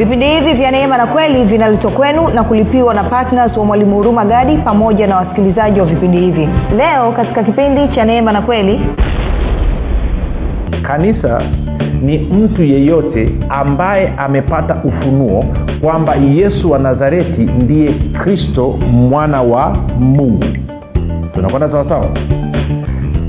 vipindi 0.00 0.26
hivi 0.26 0.52
vya 0.52 0.70
neema 0.70 0.96
na 0.96 1.06
kweli 1.06 1.44
vinaletwa 1.44 1.90
kwenu 1.90 2.28
na 2.28 2.44
kulipiwa 2.44 2.94
na 2.94 3.04
ptns 3.04 3.56
wa 3.56 3.64
mwalimu 3.64 3.96
huruma 3.96 4.24
gadi 4.24 4.56
pamoja 4.56 5.06
na 5.06 5.16
wasikilizaji 5.16 5.80
wa 5.80 5.86
vipindi 5.86 6.18
hivi. 6.20 6.48
Leo 6.76 7.12
katika 7.12 7.42
kipindi 7.44 7.88
cha 7.94 8.04
neema 8.04 8.32
na 8.32 8.42
kweli 8.42 8.80
kanisa 10.82 11.42
ni 12.02 12.18
mtu 12.18 12.62
yeyote 12.62 13.28
ambaye 13.48 14.12
amepata 14.16 14.76
ufunuo 14.84 15.44
kwamba 15.80 16.14
yesu 16.14 16.70
wa 16.70 16.78
nazareti 16.78 17.40
ndiye 17.42 17.92
kristo 17.92 18.68
mwana 18.92 19.42
wa 19.42 19.76
mungu. 19.98 20.44
Tunakwenda 21.34 21.70
sawasawa 21.70 22.08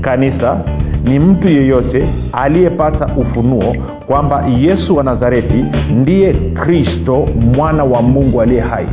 kanisa 0.00 0.56
ni 1.04 1.18
mtu 1.18 1.48
yeyote 1.48 2.08
aliyepata 2.32 3.06
ufunuo 3.16 3.74
kwamba 4.12 4.44
yesu 4.58 4.96
wa 4.96 5.04
nazareti 5.04 5.64
ndiye 5.90 6.32
kristo 6.32 7.28
mwana 7.56 7.84
wa 7.84 8.02
mungu 8.02 8.40
aliye 8.42 8.60
hai. 8.60 8.86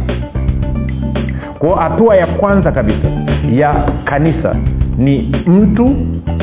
Kwao 1.59 1.75
hatua 1.75 2.15
ya 2.15 2.27
kwanza 2.27 2.71
kabisa 2.71 3.07
ya 3.51 3.73
kanisa 4.03 4.55
ni 4.97 5.31
mtu 5.47 5.95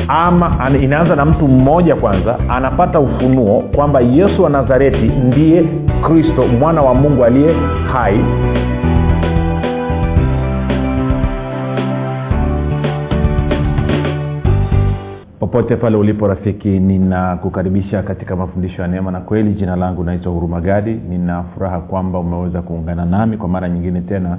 ama 0.07 0.71
inaanza 0.81 1.15
na 1.15 1.25
mtu 1.25 1.47
mmoja 1.47 1.95
kwanza 1.95 2.35
anapata 2.49 2.99
ufunuo 2.99 3.63
kwamba 3.75 3.99
yesu 4.01 4.43
wa 4.43 4.49
nazareti 4.49 5.11
ndiye 5.27 5.63
kristo 6.07 6.45
mwana 6.59 6.81
wa 6.81 6.93
mungu 6.93 7.25
aliye 7.25 7.53
hai 7.93 8.19
popote 15.47 15.75
pale 15.75 15.97
ulipo 15.97 16.27
rafiki 16.27 16.67
ninakukaribisha 16.79 18.03
katika 18.03 18.35
mafundisho 18.35 18.81
ya 18.81 18.87
neema 18.87 19.11
na 19.11 19.19
kweli. 19.19 19.53
Jina 19.53 19.75
langu 19.75 20.03
naitwa 20.03 20.31
hurumagadi 20.31 20.93
nina 21.09 21.43
furaha 21.43 21.79
kwamba 21.79 22.19
umeweza 22.19 22.61
kuungana 22.61 23.05
nami 23.05 23.37
kwa 23.37 23.47
mara 23.49 23.69
nyingine 23.69 24.01
tena 24.01 24.37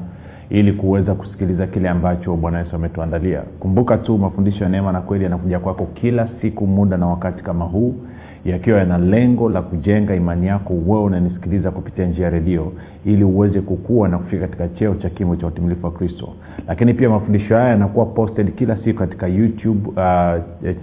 ili 0.51 0.73
kuweza 0.73 1.15
kusikiliza 1.15 1.67
kile 1.67 1.89
ambacho 1.89 2.37
bwana 2.37 2.59
yesu 2.59 2.77
ametuandalia. 2.77 3.41
Kumbuka 3.61 3.97
tu 3.99 4.19
mafundisho 4.19 4.65
ya 4.65 4.71
neema 4.71 4.93
na 4.93 5.01
kweli 5.01 5.25
yanakuja 5.25 5.59
kwako 5.59 5.87
kila 5.95 6.29
siku 6.41 6.67
muda 6.67 6.97
na 6.97 7.07
wakati 7.07 7.43
kama 7.43 7.65
huu 7.65 7.95
yakiwa 8.51 8.79
yana 8.79 8.99
lengo 8.99 9.49
la 9.51 9.63
kujenga 9.63 10.15
imani 10.15 10.47
yako 10.47 10.75
wewe 10.87 11.03
unanisikiliza 11.03 11.71
kupitia 11.71 12.07
njia 12.07 12.25
ya 12.25 12.31
redio 12.31 12.73
ili 13.05 13.25
uweze 13.25 13.61
kukua 13.61 14.09
na 14.09 14.19
kufika 14.19 14.47
katika 14.47 14.69
cheo 14.69 14.95
cha 14.95 15.11
kimo 15.11 15.37
cha 15.37 15.47
utimilifu 15.47 15.87
wa 15.87 15.93
kristo. 15.93 16.29
Lakini 16.69 16.95
pia 16.95 17.09
mafundisho 17.11 17.55
haya 17.57 17.69
yanakuwa 17.69 18.07
posted 18.07 18.55
kila 18.55 18.77
siku 18.85 18.99
katika 18.99 19.27
youtube 19.27 19.89
uh, 19.89 20.35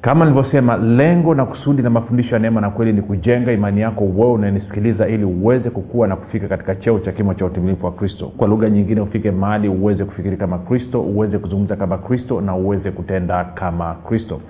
Kama 0.00 0.24
nilivyosema 0.24 0.76
lengo 0.76 1.34
na 1.34 1.46
kusudi 1.46 1.82
na 1.82 1.90
mafundisho 1.90 2.34
ya 2.34 2.38
neema 2.38 2.60
na 2.60 2.70
kweli 2.70 2.92
ni 2.92 3.02
kujenga 3.02 3.52
imani 3.52 3.80
yako 3.80 4.04
wewe 4.04 4.32
unanisikiliza 4.32 5.08
ili 5.08 5.24
uweze 5.24 5.70
kukua 5.70 6.08
na 6.08 6.16
kufika 6.16 6.48
katika 6.48 6.74
cheo 6.74 6.98
cha 6.98 7.12
kimo 7.12 7.34
cha 7.34 7.46
utimilifu 7.46 7.86
wa 7.86 7.92
kristo. 7.92 8.32
Kwa 8.36 8.48
lugha 8.48 8.70
nyingine 8.70 9.00
ufike 9.00 9.30
mahali 9.30 9.68
uweze 9.68 10.04
kufikiri 10.04 10.36
kama 10.36 10.58
kristo 10.58 11.00
uweze 11.02 11.38
kuzungumza 11.38 11.76
kama 11.76 11.98
kristo 11.98 12.40
na 12.40 12.54
uweze 12.56 12.90
kutenda 12.90 13.44
kama 13.44 13.94
kristo 13.94 14.40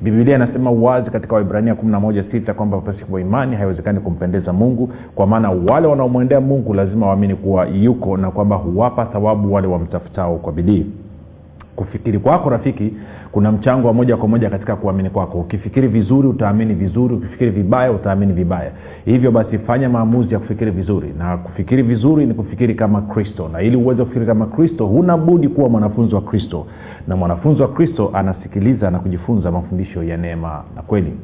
bibilia 0.00 0.36
inasema 0.36 0.70
wazi 0.70 1.10
katika 1.10 1.34
waibrania 1.34 1.74
116 1.74 2.52
kwamba 2.52 2.78
pasipo 2.80 3.20
imani 3.20 3.56
haiwezekani 3.56 4.00
kumpendeza 4.00 4.52
mungu 4.52 4.90
kwa 5.14 5.26
maana 5.26 5.50
wale 5.50 5.86
wanaomwendea 5.86 6.40
mungu 6.40 6.74
lazima 6.74 7.06
waamini 7.06 7.34
kuwa 7.34 7.66
yuko 7.66 8.16
na 8.16 8.30
kwamba 8.30 8.56
huwapa 8.56 9.04
thawabu 9.04 9.52
wale 9.52 9.66
wamtafutao 9.66 10.36
kwa 10.36 10.52
bidii. 10.52 10.86
Kufikiri 11.76 12.18
kwako 12.18 12.50
rafiki 12.50 12.92
kuna 13.32 13.52
mchango 13.52 13.86
wa 13.88 13.94
moja 13.94 14.16
kwa 14.16 14.28
moja 14.28 14.50
katika 14.50 14.76
kuamini 14.76 15.10
kwako. 15.10 15.38
Ukifikiri 15.38 15.88
vizuri 15.88 16.28
utaamini 16.28 16.74
vizuri. 16.74 17.14
Ukifikiri 17.14 17.50
vibaya 17.50 17.92
utaamini 17.92 18.32
vibaya. 18.32 18.70
Hivyo 19.04 19.30
basi 19.30 19.58
fanya 19.58 19.88
maamuzi 19.88 20.34
ya 20.34 20.40
kufikiri 20.40 20.70
vizuri. 20.70 21.14
Na 21.18 21.36
kufikiri 21.36 21.82
vizuri 21.82 22.26
ni 22.26 22.34
kufikiri 22.34 22.74
kama 22.74 23.02
kristo. 23.02 23.48
Na 23.52 23.62
ili 23.62 23.76
uweze 23.76 24.02
kufikiri 24.02 24.26
kama 24.26 24.46
kristo 24.46 24.86
huna 24.86 25.16
budi 25.16 25.48
kuwa 25.48 25.68
mwanafunzi 25.68 26.14
wa 26.14 26.20
kristo 26.20 26.66
na 27.08 27.16
mwanafunzi 27.16 27.62
wa 27.62 27.68
kristo 27.68 28.10
anasikiliza 28.14 28.90
na 28.90 28.98
kujifunza 28.98 29.50
mafundisho 29.50 30.02
ya 30.02 30.16
neema 30.16 30.64
na 30.76 30.82
kweli 30.82 31.16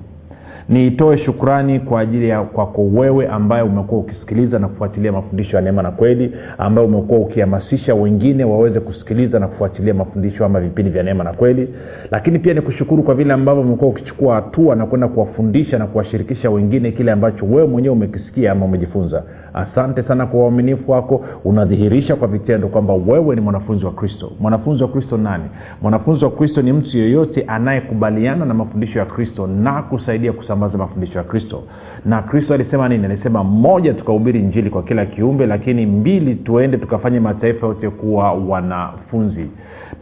niitoe 0.70 1.18
shukrani 1.18 1.80
kwa 1.80 2.00
ajili 2.00 2.28
ya 2.28 2.42
kwako 2.42 2.82
wewe 2.82 3.28
ambaye 3.28 3.62
umekuwa 3.62 4.00
ukisikiliza 4.00 4.58
na 4.58 4.68
kufuatilia 4.68 5.12
mafundisho 5.12 5.56
ya 5.56 5.62
neema 5.62 5.82
na 5.82 5.90
kweli 5.90 6.32
ambaye 6.58 6.86
umekuwa 6.88 7.20
ukihamasisha 7.20 7.94
wengine 7.94 8.44
waweze 8.44 8.80
kusikiliza 8.80 9.38
na 9.38 9.48
kufuatilia 9.48 9.94
mafundisho 9.94 10.44
ama 10.44 10.60
vipindi 10.60 10.90
vya 10.90 11.02
neema 11.02 11.24
na 11.24 11.32
kweli. 11.32 11.68
Lakini 12.10 12.38
pia 12.38 12.54
ni 12.54 12.60
kushukuru 12.60 13.02
kwa 13.02 13.14
vile 13.14 13.32
ambavyo 13.32 13.62
umekuwa 13.62 13.90
ukichukua 13.90 14.34
hatua 14.34 14.76
na 14.76 14.86
kwenda 14.86 15.08
kuwafundisha 15.08 15.78
na 15.78 15.86
kuwashirikisha 15.86 16.50
wengine 16.50 16.92
kile 16.92 17.12
ambacho 17.12 17.46
wewe 17.46 17.66
mwenyewe 17.66 17.92
umekisikia 17.94 18.52
ama 18.52 18.64
umejifunza. 18.64 19.22
Asante 19.54 20.02
sana 20.02 20.26
kwa 20.26 20.40
uaminifu 20.40 20.90
wako. 20.90 21.24
Unadhihirisha 21.44 22.16
kwa 22.16 22.28
vitendo 22.28 22.68
kwamba 22.68 22.94
wewe 22.94 23.34
ni 23.34 23.40
mwanafunzi 23.40 23.84
wa 23.84 23.92
kristo. 23.92 24.32
Mwanafunzi 24.40 24.82
wa 24.82 24.88
kristo 24.88 25.16
nani? 25.16 25.44
Mwanafunzi 25.82 26.24
wa 26.24 26.30
kristo 26.30 26.62
ni 26.62 26.72
mtu 26.72 26.98
yeyote 26.98 27.44
anayekubaliana 27.46 28.44
na 28.44 28.54
mafundisho 28.54 28.98
ya 28.98 29.04
kristo 29.04 29.46
na 29.46 29.82
kusaidia 29.82 30.32
kusambaza 30.60 30.78
mafundisho 30.78 31.18
ya 31.18 31.24
kristo. 31.24 31.62
Na 32.04 32.22
kristo 32.22 32.54
alisema 32.54 32.88
nini? 32.88 33.04
Alisema 33.04 33.44
moja 33.44 33.94
tukahubiri 33.94 34.42
njili 34.42 34.70
kwa 34.70 34.82
kila 34.82 35.06
kiumbe 35.06 35.46
lakini 35.46 35.86
mbili 35.86 36.34
tuende 36.34 36.76
tukafanye 36.78 37.20
mataifa 37.20 37.66
yote 37.66 37.90
kuwa 37.90 38.32
wanafunzi. 38.32 39.50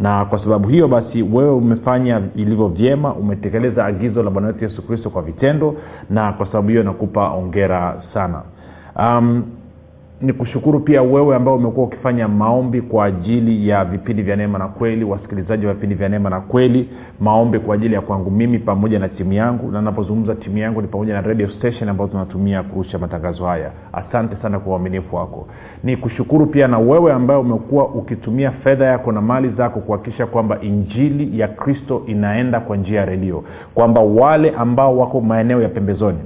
Na 0.01 0.25
kwa 0.25 0.39
sababu 0.39 0.69
hiyo 0.69 0.89
basi 0.89 1.23
wewe 1.23 1.51
umefanya 1.51 2.23
ilivyo 2.37 2.69
vyema 2.69 3.15
umetekeleza 3.15 3.85
agizo 3.85 4.23
la 4.23 4.31
bwana 4.31 4.49
wetu 4.49 4.65
yesu 4.65 4.87
kristo 4.87 5.11
kwa 5.11 5.23
vitendo 5.23 5.75
na 6.11 6.33
kwa 6.33 6.47
sababu 6.47 6.69
hiyo 6.69 6.83
nakupa 6.83 7.29
ongera 7.31 8.03
sana. 8.15 8.43
Um, 8.97 9.43
ni 10.21 10.33
kushukuru 10.33 10.81
pia 10.81 11.03
wewe 11.03 11.37
ambao 11.37 11.55
umekuwa 11.57 11.87
ukifanya 11.87 12.29
maombi 12.29 12.81
kwa 12.83 13.05
ajili 13.05 13.69
ya 13.69 13.85
vipindi 13.85 14.23
vya 14.23 14.37
neema 14.37 14.59
na 14.59 14.69
kweli 14.69 15.05
wasikilizaji 15.05 15.67
wa 15.67 15.75
vipindi 15.75 15.95
vya 15.95 16.09
neema 16.09 16.31
na 16.31 16.41
kweli 16.41 16.89
maombi 17.21 17.59
kwa 17.59 17.75
ajili 17.75 17.95
ya 17.95 18.01
kwangu 18.01 18.31
mimi 18.31 18.59
pamoja 18.59 18.99
na 18.99 19.09
timu 19.09 19.33
yangu. 19.33 19.73
Na 19.73 19.83
napozungumza 19.83 20.35
timu 20.35 20.59
yangu 20.59 20.83
ni 20.83 20.89
pamoja 20.89 21.13
na 21.13 21.21
radio 21.21 21.49
station 21.51 21.89
ambayo 21.89 22.11
tunatumia 22.11 22.63
kurusha 22.63 22.99
matangazo 22.99 23.47
haya. 23.47 23.71
Asante 23.93 24.37
sana 24.43 24.59
kwa 24.61 24.73
uaminifu 24.73 25.17
wako. 25.17 25.49
Ni 25.85 25.97
kushukuru 25.97 26.47
pia 26.47 26.69
na 26.69 26.79
wewe 26.79 27.13
ambaye 27.13 27.41
umekuwa 27.41 27.89
ukitumia 27.89 28.51
fedha 28.51 28.85
yako 28.87 29.13
na 29.13 29.21
mali 29.21 29.49
zako 29.49 29.81
kuhakikisha 29.81 30.27
kwamba 30.27 30.61
injili 30.61 31.41
ya 31.41 31.49
kristo 31.49 32.03
inaenda 32.07 32.61
kwa 32.61 32.77
njia 32.77 33.01
ya 33.01 33.07
redio. 33.07 33.45
Kwamba 33.75 34.01
wale 34.01 34.51
ambao 34.51 34.99
wako 34.99 35.21
maeneo 35.21 35.63
ya 35.63 35.69
pembezoni 35.69 36.19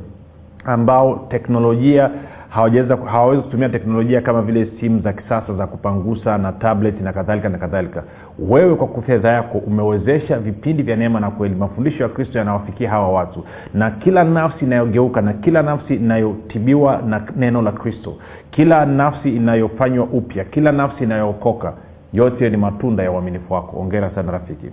ambao 0.64 1.26
teknolojia 1.30 2.10
hawawezi 2.52 3.42
kutumia 3.42 3.68
teknolojia 3.68 4.20
kama 4.20 4.42
vile 4.42 4.68
simu 4.80 5.00
za 5.00 5.12
kisasa 5.12 5.54
za 5.54 5.66
kupangusa 5.66 6.38
na 6.38 6.52
tablet 6.52 7.00
na 7.00 7.12
kadhalika 7.12 7.48
na 7.48 7.58
kadhalika. 7.58 8.02
Wewe 8.38 8.74
kwa 8.74 9.02
fedha 9.02 9.28
yako 9.28 9.58
umewezesha 9.58 10.38
vipindi 10.38 10.82
vya 10.82 10.96
neema 10.96 11.20
na 11.20 11.30
kweli 11.30 11.54
mafundisho 11.54 12.02
ya 12.02 12.08
kristo 12.08 12.38
yanawafikia 12.38 12.90
hawa 12.90 13.08
watu. 13.12 13.44
Na 13.74 13.90
kila 13.90 14.24
nafsi 14.24 14.64
inayogeuka 14.64 15.20
na 15.20 15.32
kila 15.32 15.62
nafsi 15.62 15.94
inayotibiwa 15.94 17.02
na 17.06 17.22
neno 17.36 17.62
la 17.62 17.72
kristo 17.72 18.14
kila 18.50 18.86
nafsi 18.86 19.36
inayofanywa 19.36 20.04
upya 20.04 20.44
kila 20.44 20.72
nafsi 20.72 21.04
inayookoka 21.04 21.72
yote 22.12 22.50
ni 22.50 22.56
matunda 22.56 23.02
ya 23.02 23.12
uaminifu 23.12 23.52
wako. 23.54 23.80
Ongera 23.80 24.10
sana 24.10 24.32
rafiki 24.32 24.66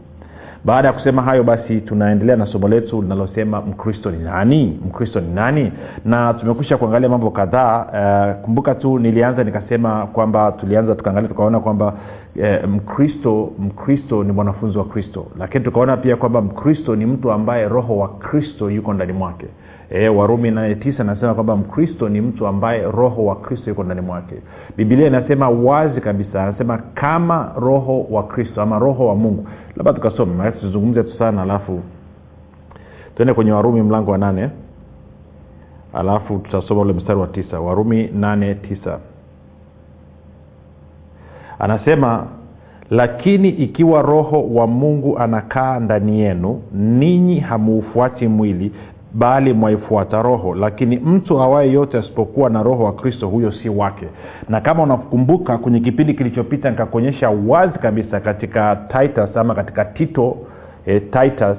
baada 0.66 0.88
ya 0.88 0.94
kusema 0.94 1.22
hayo 1.22 1.44
basi 1.44 1.82
tunaendelea 1.82 2.36
na 2.36 2.46
somo 2.46 2.68
letu 2.68 3.02
linalosema 3.02 3.62
mkristo 3.62 4.12
ni 4.12 4.18
nani? 4.24 4.80
Mkristo 4.88 5.20
ni 5.20 5.34
nani? 5.34 5.72
Na 6.06 6.34
tumekwisha 6.34 6.78
kuangalia 6.78 7.10
mambo 7.10 7.32
kadhaa. 7.32 7.86
Uh, 8.40 8.46
kumbuka 8.46 8.76
tu 8.76 9.00
nilianza 9.00 9.44
nikasema 9.44 10.08
kwamba 10.08 10.52
tulianza 10.52 10.96
tukaangalia 10.96 11.30
tukaona 11.30 11.60
kwamba 11.60 11.94
eh, 12.36 12.68
mkristo 12.68 13.52
mkristo 13.60 14.24
ni 14.24 14.32
mwanafunzi 14.32 14.78
wa 14.78 14.86
kristo. 14.86 15.26
Lakini 15.40 15.64
tukaona 15.64 15.98
pia 15.98 16.16
kwamba 16.16 16.42
mkristo 16.42 16.96
ni 16.96 17.06
mtu 17.06 17.32
ambaye 17.32 17.68
roho 17.68 17.98
wa 17.98 18.08
kristo 18.10 18.70
yuko 18.72 18.94
ndani 18.94 19.14
mwake 19.14 19.46
e, 19.90 20.10
warumi 20.10 20.52
nane 20.52 20.76
tisa 20.76 21.04
nasema 21.04 21.34
kwamba 21.34 21.56
mkristo 21.56 22.10
ni 22.10 22.22
mtu 22.22 22.48
ambaye 22.48 22.82
roho 22.92 23.26
wa 23.26 23.36
kristo 23.36 23.70
yuko 23.70 23.84
ndani 23.84 24.02
mwake. 24.02 24.36
Bibilia 24.78 25.08
inasema 25.08 25.50
wazi 25.50 26.02
kabisa 26.02 26.44
anasema 26.44 26.78
kama 26.78 27.52
roho 27.56 28.02
wa 28.10 28.24
kristo 28.24 28.62
ama 28.62 28.80
roho 28.80 29.08
wa 29.08 29.16
mungu. 29.16 29.48
Labda 29.76 29.94
tukasome 29.94 30.52
tuzungumze 30.52 31.04
tu 31.04 31.18
sana 31.18 31.42
alafu 31.42 31.80
tuende 33.16 33.34
kwenye 33.34 33.52
warumi 33.52 33.82
mlango 33.82 34.12
wa 34.12 34.18
nane. 34.18 34.50
Alafu 35.94 36.40
tutasoma 36.40 36.82
ule 36.82 36.94
mstari 36.94 37.20
wa 37.20 37.28
tisa. 37.28 37.60
Warumi 37.60 38.08
nane 38.08 38.56
tisa. 38.56 39.00
Anasema 41.60 42.28
lakini 42.90 43.50
ikiwa 43.50 44.02
roho 44.02 44.44
wa 44.54 44.68
mungu 44.68 45.18
anakaa 45.20 45.80
ndani 45.80 46.20
yenu 46.20 46.62
ninyi 46.74 47.40
hamuufuati 47.40 48.28
mwili 48.28 48.72
bali 49.14 49.54
mwaifuata 49.54 50.22
roho. 50.22 50.56
Lakini 50.56 50.98
mtu 50.98 51.42
awaye 51.42 51.72
yote 51.72 51.98
asipokuwa 51.98 52.50
na 52.50 52.64
roho 52.64 52.84
wa 52.84 52.94
kristo 52.94 53.28
huyo 53.28 53.52
si 53.52 53.70
wake. 53.70 54.08
Na 54.50 54.62
kama 54.62 54.84
unakumbuka 54.84 55.58
kwenye 55.58 55.80
kipindi 55.80 56.14
kilichopita 56.14 56.70
nikakuonyesha 56.70 57.30
wazi 57.30 57.80
kabisa 57.80 58.20
katika 58.20 58.76
titus 58.76 59.38
ama 59.38 59.56
katika 59.56 59.86
tito 59.86 60.38
eh, 60.86 61.02
titus 61.12 61.58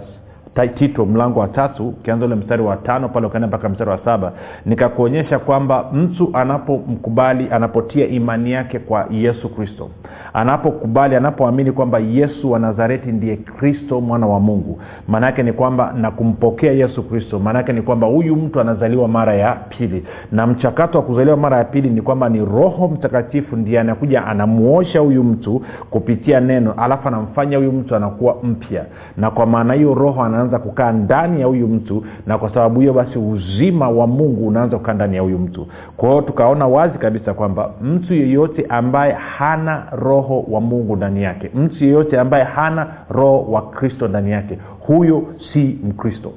tito 0.54 1.06
mlango 1.06 1.40
wa 1.40 1.48
tatu 1.48 1.88
ukianza 1.88 2.26
ule 2.26 2.34
mstari 2.34 2.62
wa 2.62 2.76
tano 2.76 3.08
pale 3.08 3.26
ukaenda 3.26 3.48
mpaka 3.48 3.68
mstari 3.68 3.90
wa 3.90 3.98
saba 4.04 4.32
nikakuonyesha 4.66 5.38
kwamba 5.38 5.84
mtu 5.92 6.30
anapomkubali 6.32 7.46
anapotia 7.50 8.06
imani 8.06 8.52
yake 8.52 8.78
kwa 8.78 9.06
yesu 9.10 9.48
kristo. 9.48 9.88
Anapokubali 10.34 11.16
anapoamini 11.16 11.72
kwamba 11.72 11.98
yesu 11.98 12.50
wa 12.50 12.58
nazareti 12.58 13.12
ndiye 13.12 13.36
kristo 13.36 14.00
mwana 14.00 14.26
wa 14.26 14.40
mungu. 14.40 14.80
Maanaake 15.08 15.42
ni 15.42 15.52
kwamba 15.52 15.92
na 15.96 16.10
kumpokea 16.10 16.72
yesu 16.72 17.02
kristo. 17.02 17.38
Maanaake 17.38 17.72
ni 17.72 17.82
kwamba 17.82 18.06
huyu 18.06 18.36
mtu 18.36 18.60
anazaliwa 18.60 19.08
mara 19.08 19.34
ya 19.34 19.52
pili. 19.54 20.04
Na 20.32 20.46
mchakato 20.46 20.98
wa 20.98 21.04
kuzaliwa 21.04 21.36
mara 21.36 21.56
ya 21.56 21.64
pili 21.64 21.90
ni 21.90 22.02
kwamba 22.02 22.28
ni 22.28 22.44
roho 22.44 22.88
mtakatifu 22.88 23.56
ndiye 23.56 23.80
anakuja 23.80 24.26
anamuosha 24.26 25.00
huyu 25.00 25.24
mtu 25.24 25.62
kupitia 25.90 26.40
neno 26.40 26.72
alafu 26.76 27.08
anamfanya 27.08 27.56
huyu 27.56 27.72
mtu 27.72 27.96
anakuwa 27.96 28.36
mpya. 28.42 28.84
Na 29.16 29.30
kwa 29.30 29.46
maana 29.46 29.74
hiyo 29.74 29.94
roho 29.94 30.22
anaanza 30.40 30.58
kukaa 30.58 30.92
ndani 30.92 31.40
ya 31.40 31.46
huyu 31.46 31.68
mtu 31.68 32.04
na 32.26 32.38
kwa 32.38 32.54
sababu 32.54 32.80
hiyo 32.80 32.92
basi 32.92 33.18
uzima 33.18 33.88
wa 33.90 34.06
mungu 34.06 34.48
unaanza 34.48 34.78
kukaa 34.78 34.92
ndani 34.94 35.16
ya 35.16 35.22
huyu 35.22 35.38
mtu. 35.38 35.66
Kwa 35.96 36.08
hiyo 36.10 36.22
tukaona 36.22 36.66
wazi 36.66 36.98
kabisa 36.98 37.34
kwamba 37.34 37.70
mtu 37.82 38.14
yeyote 38.14 38.66
ambaye 38.68 39.12
hana 39.12 39.86
roho 39.92 40.44
wa 40.50 40.60
mungu 40.60 40.96
ndani 40.96 41.22
yake 41.22 41.50
mtu 41.54 41.84
yeyote 41.84 42.20
ambaye 42.20 42.44
hana 42.44 42.86
roho 43.10 43.42
wa 43.52 43.62
kristo 43.70 44.08
ndani 44.08 44.30
yake 44.30 44.58
huyo 44.86 45.22
si 45.52 45.78
mkristo. 45.88 46.32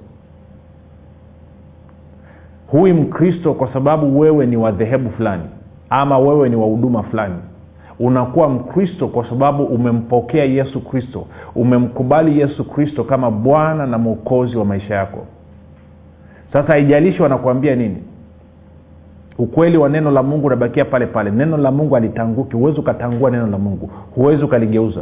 Huyu 2.68 2.96
mkristo 2.96 3.54
kwa 3.54 3.74
sababu 3.74 4.20
wewe 4.20 4.46
ni 4.46 4.58
wa 4.58 4.72
dhehebu 4.72 5.10
fulani 5.10 5.44
ama 5.90 6.18
wewe 6.20 6.50
ni 6.50 6.56
wa 6.56 6.66
huduma 6.66 7.04
fulani 7.04 7.36
unakuwa 8.04 8.50
mkristo 8.50 9.08
kwa 9.08 9.30
sababu 9.30 9.64
umempokea 9.64 10.44
yesu 10.46 10.82
kristo. 10.82 11.26
Umemkubali 11.56 12.40
yesu 12.40 12.64
kristo 12.70 13.04
kama 13.04 13.32
bwana 13.32 13.88
na 13.88 13.98
mwokozi 13.98 14.58
wa 14.58 14.66
maisha 14.66 14.96
yako. 14.96 15.26
Sasa 16.54 16.68
haijalishi 16.74 17.22
wanakuambia 17.22 17.76
nini. 17.76 17.98
Ukweli 19.38 19.78
wa 19.78 19.90
neno 19.90 20.12
la 20.12 20.24
mungu 20.24 20.48
unabakia 20.48 20.86
pale 20.86 21.06
pale. 21.06 21.32
Neno 21.32 21.58
la 21.58 21.72
mungu 21.72 21.96
alitanguki 21.96 22.56
huwezi 22.56 22.80
ukatangua 22.80 23.32
neno 23.32 23.48
la 23.48 23.58
mungu. 23.58 23.90
Huwezi 24.16 24.44
ukaligeuza 24.44 25.02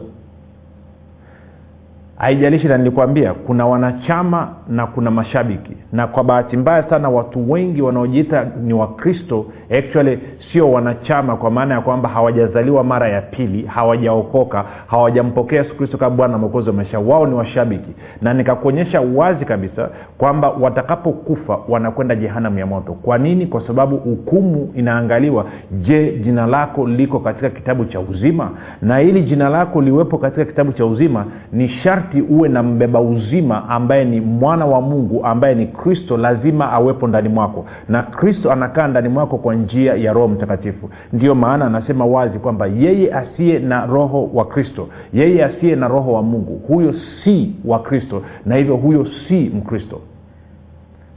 haijalishi 2.22 2.68
na 2.68 2.78
nilikwambia 2.78 3.34
kuna 3.34 3.66
wanachama 3.66 4.50
na 4.70 4.88
kuna 4.88 5.12
mashabiki. 5.12 5.78
Na 5.94 6.08
kwa 6.08 6.24
bahati 6.24 6.58
mbaya 6.58 6.84
sana 6.90 7.10
watu 7.10 7.52
wengi 7.52 7.82
wanaojiita 7.82 8.46
ni 8.64 8.74
wakristo 8.74 9.46
actually 9.78 10.20
sio 10.52 10.72
wanachama 10.72 11.36
kwa 11.36 11.52
maana 11.52 11.76
ya 11.76 11.82
kwamba 11.82 12.10
hawajazaliwa 12.10 12.84
mara 12.84 13.10
ya 13.10 13.22
pili 13.22 13.66
hawajaokoka 13.66 14.66
hawajampokea 14.88 15.62
yesu 15.64 15.76
kristo 15.78 15.98
kama 15.98 16.16
bwana 16.16 16.38
mwokozi 16.38 16.70
wa 16.70 16.76
maisha. 16.76 17.00
Wao 17.00 17.28
ni 17.28 17.36
washabiki. 17.36 17.92
Na 18.22 18.34
nikakuonyesha 18.34 19.02
wazi 19.02 19.46
kabisa 19.46 19.90
kwamba 20.18 20.50
watakapokufa 20.50 21.60
wanakwenda 21.70 22.16
jehanamu 22.16 22.60
ya 22.60 22.66
moto. 22.66 22.94
Kwa 22.94 23.18
nini? 23.18 23.46
Kwa 23.48 23.68
sababu 23.68 23.98
hukumu 23.98 24.72
inaangaliwa. 24.76 25.46
Je 25.72 26.12
jina 26.12 26.46
lako 26.46 26.88
liko 26.88 27.20
katika 27.20 27.50
kitabu 27.50 27.86
cha 27.86 28.00
uzima? 28.00 28.52
Na 28.82 29.02
ili 29.02 29.22
jina 29.24 29.50
lako 29.50 29.82
liwepo 29.82 30.18
katika 30.18 30.46
kitabu 30.46 30.72
cha 30.72 30.86
uzima 30.86 31.26
ni 31.52 31.70
sharti 31.70 32.11
uwe 32.22 32.50
na 32.50 32.64
mbeba 32.64 33.02
uzima 33.02 33.70
ambaye 33.70 34.06
ni 34.06 34.22
mwana 34.22 34.66
wa 34.66 34.82
mungu 34.82 35.26
ambaye 35.26 35.56
ni 35.56 35.68
kristo 35.68 36.18
lazima 36.18 36.72
awepo 36.72 37.08
ndani 37.08 37.30
mwako. 37.30 37.66
Na 37.90 38.04
kristo 38.04 38.52
anakaa 38.52 38.88
ndani 38.88 39.10
mwako 39.10 39.38
kwa 39.38 39.56
njia 39.56 39.94
ya 39.96 40.14
roho 40.14 40.28
mtakatifu. 40.28 40.90
Ndiyo 41.14 41.36
maana 41.36 41.66
anasema 41.66 42.06
wazi 42.06 42.40
kwamba 42.40 42.68
yeye 42.68 43.14
asiye 43.14 43.60
na 43.60 43.86
roho 43.86 44.30
wa 44.34 44.46
kristo 44.46 44.88
yeye 45.14 45.46
asiye 45.46 45.76
na 45.76 45.88
roho 45.88 46.14
wa 46.14 46.24
mungu 46.24 46.62
huyo 46.68 46.94
si 47.24 47.56
wa 47.66 47.80
kristo 47.80 48.22
na 48.46 48.56
hivyo 48.56 48.76
huyo 48.76 49.08
si 49.28 49.52
mkristo. 49.56 50.00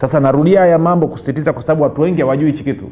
Sasa 0.00 0.20
narudia 0.20 0.60
haya 0.60 0.78
mambo 0.78 1.06
kusisitiza 1.06 1.52
kwa 1.52 1.62
sababu 1.62 1.82
watu 1.82 2.00
wengi 2.00 2.20
hawajui 2.20 2.50
hichi 2.52 2.64
kitu 2.64 2.84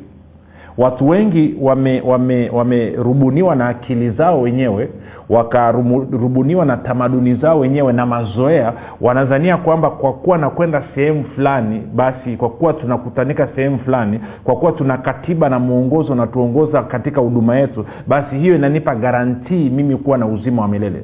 watu 0.78 1.08
wengi 1.08 1.54
wamerubuniwa 1.60 2.58
wame, 2.58 3.42
wame 3.42 3.56
na 3.56 3.68
akili 3.68 4.10
zao 4.10 4.40
wenyewe 4.42 4.88
wakarubuniwa 5.28 6.64
na 6.64 6.76
tamaduni 6.76 7.34
zao 7.34 7.58
wenyewe 7.58 7.92
na 7.92 8.06
mazoea. 8.06 8.72
Wanazania 9.00 9.56
kwamba 9.56 9.90
kwa 9.90 10.12
kuwa 10.12 10.38
nakwenda 10.38 10.82
sehemu 10.94 11.24
fulani 11.24 11.82
basi 11.94 12.36
kwa 12.36 12.50
kuwa 12.50 12.72
tunakutanika 12.72 13.48
sehemu 13.56 13.78
fulani 13.78 14.20
kwa 14.44 14.56
kuwa 14.56 14.72
tuna 14.72 14.98
katiba 14.98 15.48
na 15.48 15.58
mwongozo 15.58 16.12
unatuongoza 16.12 16.82
katika 16.82 17.20
huduma 17.20 17.56
yetu 17.58 17.86
basi 18.06 18.36
hiyo 18.38 18.54
inanipa 18.54 18.94
garantii 18.94 19.70
mimi 19.70 19.96
kuwa 19.96 20.18
na 20.18 20.26
uzima 20.26 20.62
wa 20.62 20.68
milele. 20.68 21.02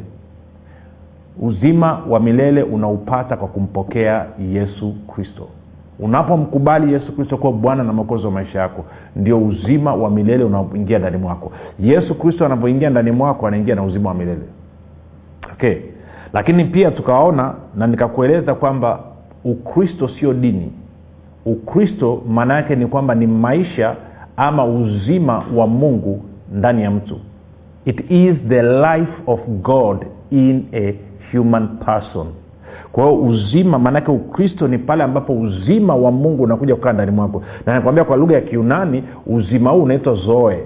Uzima 1.40 2.00
wa 2.08 2.20
milele 2.20 2.62
unaupata 2.62 3.36
kwa 3.36 3.48
kumpokea 3.48 4.26
yesu 4.52 4.94
kristo 5.14 5.48
unapomkubali 5.98 6.92
yesu 6.92 7.12
kristo 7.16 7.36
kuwa 7.36 7.52
bwana 7.52 7.84
na 7.84 7.92
mwokozi 7.92 8.24
wa 8.26 8.30
maisha 8.32 8.58
yako 8.60 8.84
ndio 9.16 9.38
uzima 9.46 9.94
wa 9.94 10.10
milele 10.10 10.44
unaoingia 10.44 10.98
ndani 10.98 11.16
mwako. 11.16 11.52
Yesu 11.80 12.14
kristo 12.14 12.46
anapoingia 12.46 12.90
ndani 12.90 13.10
mwako 13.10 13.46
anaingia 13.46 13.74
na 13.74 13.82
uzima 13.82 14.08
wa 14.08 14.14
milele. 14.14 14.42
Okay. 15.52 15.76
Lakini 16.32 16.64
pia 16.64 16.90
tukaona 16.90 17.54
na 17.76 17.86
nikakueleza 17.86 18.54
kwamba 18.54 19.00
ukristo 19.44 20.08
sio 20.08 20.34
dini. 20.34 20.72
Ukristo 21.46 22.22
maana 22.28 22.54
yake 22.54 22.76
ni 22.76 22.86
kwamba 22.86 23.14
ni 23.14 23.26
maisha 23.26 23.96
ama 24.36 24.64
uzima 24.64 25.44
wa 25.56 25.66
mungu 25.66 26.22
ndani 26.52 26.82
ya 26.82 26.90
mtu. 26.90 27.18
It 27.84 28.10
is 28.10 28.34
the 28.48 28.62
life 28.62 29.12
of 29.26 29.40
god 29.48 30.06
in 30.30 30.64
a 30.72 30.94
human 31.32 31.68
person 31.68 32.26
kwa 32.92 33.04
hiyo 33.04 33.22
uzima 33.22 33.78
maanake 33.78 34.10
ukristo 34.10 34.68
ni 34.68 34.78
pale 34.78 35.02
ambapo 35.04 35.32
uzima 35.32 35.94
wa 35.96 36.10
mungu 36.10 36.42
unakuja 36.42 36.74
kukaa 36.74 36.92
ndani 36.92 37.10
mwako. 37.10 37.42
Na 37.66 37.74
nakwambia 37.74 38.04
kwa 38.04 38.16
lugha 38.16 38.34
ya 38.34 38.40
kiunani 38.40 39.04
uzima 39.26 39.70
huu 39.70 39.82
unaitwa 39.82 40.14
zoe. 40.14 40.58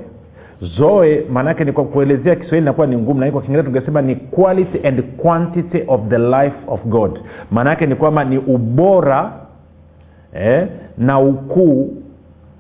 Zoe 0.61 1.25
maanaake 1.33 1.65
ni 1.65 1.73
kwa 1.73 1.85
kuelezea 1.85 2.35
kiswahili 2.35 2.63
inakuwa 2.63 2.87
ni 2.87 2.97
ngumu 2.97 3.21
lakini 3.21 3.33
kwa 3.33 3.43
kiingereza 3.43 3.69
tungesema 3.69 4.03
ni 4.03 4.17
quality 4.17 4.87
and 4.89 5.03
quantity 5.17 5.83
of 5.89 6.01
the 6.09 6.19
life 6.19 6.57
of 6.69 6.85
god. 6.85 7.21
Maanaake 7.51 7.87
ni 7.87 7.95
kwamba 7.95 8.25
ni 8.25 8.39
ubora 8.39 9.33
eh, 10.35 10.67
na 10.99 11.21
ukuu 11.21 11.97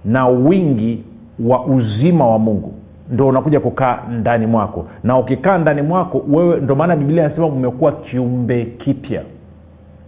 na 0.04 0.28
wingi 0.28 1.04
wa 1.44 1.64
uzima 1.66 2.26
wa 2.26 2.38
mungu. 2.38 2.72
Ndo 3.10 3.28
unakuja 3.28 3.60
kukaa 3.60 3.98
ndani 4.10 4.46
mwako. 4.46 4.87
Na 5.04 5.18
ukikaa 5.18 5.58
ndani 5.58 5.82
mwako 5.82 6.25
wewe 6.28 6.60
ndo 6.60 6.75
maana 6.75 6.96
biblia 6.96 7.25
anasema 7.26 7.46
umekuwa 7.46 7.92
kiumbe 7.92 8.64
kipya 8.64 9.22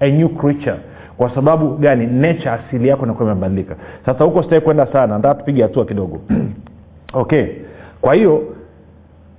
a 0.01 0.09
new 0.11 0.29
creature. 0.29 0.77
Kwa 1.17 1.35
sababu 1.35 1.77
gani? 1.77 2.07
Nature 2.07 2.51
asili 2.51 2.89
yako 2.89 3.05
inakuwa 3.05 3.31
imebadilika. 3.31 3.77
Sasa 4.07 4.25
huko 4.25 4.43
sitai 4.43 4.61
kwenda 4.61 4.87
sana 4.87 5.07
nataka 5.07 5.35
tupige 5.35 5.63
hatua 5.63 5.85
kidogo. 5.85 6.21
Okay. 7.17 7.47
Kwa 8.01 8.15
hiyo 8.15 8.43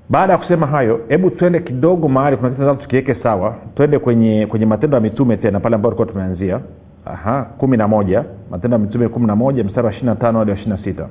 baada 0.10 0.34
ya 0.34 0.40
kusema 0.40 0.68
hayo 0.68 1.00
hebu 1.08 1.30
twende 1.30 1.60
kidogo 1.60 2.08
mahali 2.08 2.38
kuna 2.38 2.50
kitu 2.50 2.76
tukiweke 2.76 3.16
sawa. 3.16 3.56
Twende 3.76 4.00
kwenye 4.00 4.48
kwenye 4.48 4.66
matendo 4.66 4.98
ya 4.98 5.02
mitume 5.02 5.38
tena 5.38 5.60
pale 5.60 5.76
ambayo 5.76 5.96
tulikuwa 5.96 6.14
tumeanzia. 6.14 6.60
Kumi 7.58 7.78
na 7.78 7.88
moja. 7.88 8.24
Matendo 8.52 8.76
ya 8.78 8.84
mitume 8.84 9.08
kumi 9.08 9.28
na 9.28 9.36
moja 9.36 9.64
mstari 9.64 9.88
wa 9.88 9.92
ishiri 9.94 10.06
na 10.08 10.16
tano 10.16 10.40
hadi 10.40 10.52
wa 10.52 10.58
ishiri 10.58 10.72
na 10.72 10.84
sita. 10.84 11.08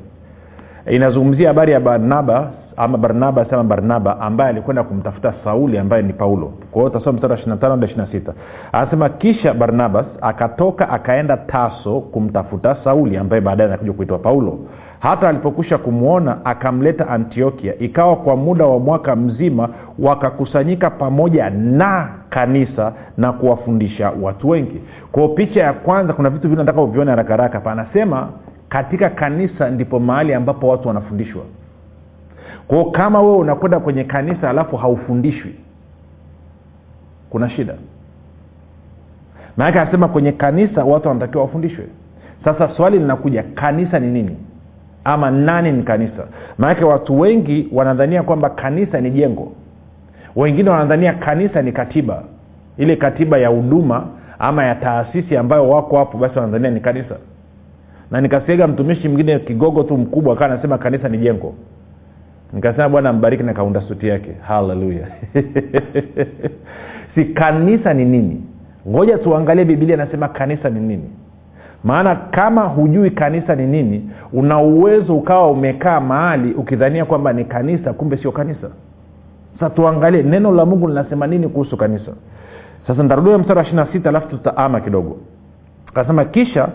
Inazungumzia 0.90 1.48
habari 1.48 1.72
ya 1.72 1.80
barnaba 1.80 2.50
ama 2.76 2.98
barnabas 2.98 3.52
ama 3.52 3.64
barnaba 3.64 4.20
ambaye 4.20 4.50
alikwenda 4.50 4.82
kumtafuta 4.82 5.34
sauli 5.44 5.78
ambaye 5.78 6.02
ni 6.02 6.12
paulo. 6.12 6.46
Kwa 6.70 6.82
hiyo 6.82 6.86
utasoma 6.86 7.12
mstari 7.12 7.72
wa 8.00 8.06
sita. 8.12 8.32
Anasema 8.72 9.08
kisha 9.08 9.54
barnabas 9.54 10.06
akatoka 10.20 10.88
akaenda 10.88 11.36
taso 11.36 12.00
kumtafuta 12.00 12.76
sauli 12.84 13.16
ambaye 13.16 13.40
baadaye 13.42 13.68
anakuja 13.68 13.92
kuitwa 13.92 14.18
paulo. 14.18 14.58
Hata 15.00 15.28
alipokwisha 15.28 15.78
kumwona 15.78 16.44
akamleta 16.44 17.08
antiokia. 17.08 17.78
Ikawa 17.78 18.16
kwa 18.16 18.36
muda 18.36 18.64
wa 18.66 18.78
mwaka 18.78 19.16
mzima 19.16 19.68
wakakusanyika 19.98 20.90
pamoja 20.90 21.50
na 21.50 22.08
kanisa 22.30 22.92
na 23.16 23.32
kuwafundisha 23.32 24.12
watu 24.22 24.48
wengi. 24.48 24.80
Kwao 25.12 25.28
picha 25.28 25.60
ya 25.60 25.72
kwanza 25.72 26.12
kuna 26.12 26.30
vitu 26.30 26.48
vile 26.48 26.72
uvione 26.72 27.10
haraka 27.10 27.30
haraka. 27.30 27.60
Panasema 27.60 28.28
katika 28.68 29.10
kanisa 29.10 29.70
ndipo 29.70 29.98
mahali 30.00 30.34
ambapo 30.34 30.68
watu 30.68 30.88
wanafundishwa 30.88 31.42
kwao 32.68 32.84
kama 32.90 33.20
wewe 33.22 33.36
unakwenda 33.36 33.80
kwenye 33.80 34.04
kanisa 34.04 34.50
alafu 34.50 34.76
haufundishwi 34.76 35.54
kuna 37.30 37.50
shida. 37.50 37.74
Maanake 39.56 39.80
anasema 39.80 40.08
kwenye 40.08 40.32
kanisa 40.32 40.84
watu 40.84 41.08
wanatakiwa 41.08 41.42
wafundishwe. 41.42 41.84
Sasa 42.44 42.68
swali 42.76 42.98
linakuja 42.98 43.42
kanisa 43.42 43.98
ni 43.98 44.06
nini? 44.06 44.36
Ama 45.04 45.30
nani 45.30 45.72
ni 45.72 45.82
kanisa? 45.82 46.26
Maanake 46.58 46.84
watu 46.84 47.20
wengi 47.20 47.68
wanadhania 47.72 48.22
kwamba 48.22 48.50
kanisa 48.50 49.00
ni 49.00 49.10
jengo. 49.10 49.52
Wengine 50.36 50.70
wanadhania 50.70 51.12
kanisa 51.12 51.62
ni 51.62 51.72
katiba. 51.72 52.22
Ile 52.78 52.96
katiba 52.96 53.38
ya 53.38 53.48
huduma 53.48 54.06
ama 54.38 54.64
ya 54.64 54.74
taasisi 54.74 55.36
ambayo 55.36 55.68
wako 55.70 55.98
hapo 55.98 56.18
basi 56.18 56.38
wanadhania 56.38 56.70
ni 56.70 56.80
kanisa. 56.80 57.16
Na 58.10 58.20
nikasiega 58.20 58.66
mtumishi 58.66 59.08
mwingine 59.08 59.38
kigogo 59.38 59.82
tu 59.82 59.96
mkubwa 59.96 60.32
akawa 60.32 60.50
anasema 60.50 60.78
kanisa 60.78 61.08
ni 61.08 61.18
jengo 61.18 61.54
nikasema 62.54 62.88
bwana 62.88 63.12
mbariki 63.12 63.42
nakaunda 63.42 63.80
suti 63.80 64.08
yake. 64.08 64.30
Haleluya. 64.46 65.06
Si 67.14 67.24
kanisa 67.24 67.94
ni 67.94 68.04
nini? 68.04 68.42
Ngoja 68.88 69.18
tuangalie 69.18 69.64
bibilia 69.64 69.94
anasema 69.94 70.28
kanisa 70.28 70.70
ni 70.70 70.80
nini. 70.80 71.10
Maana 71.84 72.16
kama 72.16 72.62
hujui 72.62 73.10
kanisa 73.10 73.54
ni 73.54 73.66
nini 73.66 74.10
una 74.32 74.58
uwezo 74.58 75.16
ukawa 75.16 75.50
umekaa 75.50 76.00
mahali 76.00 76.52
ukidhania 76.52 77.04
kwamba 77.04 77.32
ni 77.32 77.44
kanisa 77.44 77.92
kumbe 77.92 78.16
sio 78.16 78.32
kanisa. 78.32 78.70
Sasa 79.54 79.70
tuangalie 79.70 80.22
neno 80.22 80.52
la 80.52 80.64
mungu 80.66 80.88
linasema 80.88 81.26
nini 81.26 81.48
kuhusu 81.48 81.76
kanisa? 81.76 82.12
Sasa 82.86 83.02
ntarudia 83.02 83.38
mstari 83.38 83.58
wa 83.58 83.64
ishiri 83.64 83.82
sita 83.92 84.08
alafu 84.08 84.28
tutaama 84.28 84.80
kidogo. 84.80 85.16
Akasema 85.88 86.24
kisha 86.24 86.68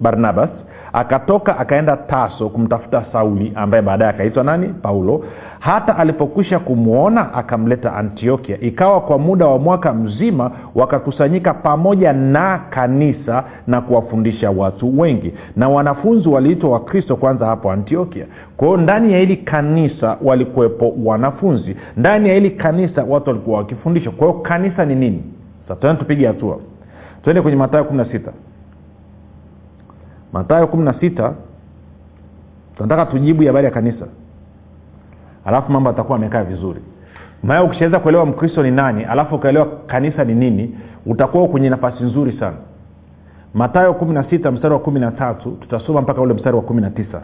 barnabas 0.00 0.50
akatoka 0.94 1.58
akaenda 1.58 1.96
taso 1.96 2.48
kumtafuta 2.48 3.04
sauli 3.12 3.52
ambaye 3.54 3.82
baadaye 3.82 4.10
akaitwa 4.10 4.44
nani? 4.44 4.68
Paulo. 4.82 5.24
Hata 5.60 5.96
alipokwisha 5.96 6.58
kumwona 6.58 7.34
akamleta 7.34 7.92
antiokia. 7.96 8.60
Ikawa 8.60 9.00
kwa 9.00 9.18
muda 9.18 9.46
wa 9.46 9.58
mwaka 9.58 9.92
mzima 9.94 10.50
wakakusanyika 10.74 11.54
pamoja 11.54 12.12
na 12.12 12.58
kanisa 12.70 13.44
na 13.66 13.80
kuwafundisha 13.80 14.50
watu 14.50 15.00
wengi. 15.00 15.34
Na 15.56 15.68
wanafunzi 15.68 16.28
waliitwa 16.28 16.70
wakristo 16.70 17.16
kwanza 17.16 17.46
hapo 17.46 17.70
antiokia. 17.72 18.26
Kwahio 18.56 18.76
ndani 18.76 19.12
ya 19.12 19.18
hili 19.18 19.36
kanisa 19.36 20.16
walikuwepo 20.22 20.94
wanafunzi. 21.04 21.76
Ndani 21.96 22.28
ya 22.28 22.34
hili 22.34 22.50
kanisa 22.50 23.04
watu 23.08 23.30
walikuwa 23.30 23.58
wakifundishwa. 23.58 24.12
Kwa 24.12 24.26
hiyo 24.28 24.40
kanisa 24.40 24.84
ni 24.84 24.94
nini? 24.94 25.22
Sasa 25.68 25.94
tupige 25.94 26.26
hatua. 26.26 26.58
Tuende 27.24 27.42
kwenye 27.42 27.56
matayo 27.56 27.84
kumi 27.84 27.98
na 27.98 28.04
sita 28.04 28.32
matayo 30.34 30.66
kumi 30.66 30.84
na 30.84 30.94
sita 31.00 31.32
tunataka 32.76 33.06
tujibu 33.06 33.42
habari 33.46 33.64
ya 33.64 33.70
kanisa. 33.70 34.06
Alafu 35.44 35.72
mambo 35.72 35.90
atakuwa 35.90 36.18
amekaa 36.18 36.44
vizuri. 36.44 36.80
Maana 37.42 37.64
ukishaweza 37.64 37.98
kuelewa 37.98 38.26
mkristo 38.26 38.62
ni 38.62 38.70
nani 38.70 39.04
alafu 39.04 39.34
ukaelewa 39.34 39.66
kanisa 39.86 40.24
ni 40.24 40.34
nini 40.34 40.78
utakuwa 41.06 41.48
kwenye 41.48 41.70
nafasi 41.70 42.04
nzuri 42.04 42.32
sana. 42.40 42.56
Matayo 43.54 43.94
kumi 43.94 44.14
na 44.14 44.24
sita 44.30 44.50
mstari 44.50 44.74
wa 44.74 44.80
kumi 44.80 45.00
na 45.00 45.10
tatu 45.10 45.50
tutasoma 45.50 46.00
mpaka 46.02 46.20
ule 46.20 46.34
mstari 46.34 46.56
wa 46.56 46.62
kumi 46.62 46.80
na 46.82 46.90
tisa. 46.90 47.22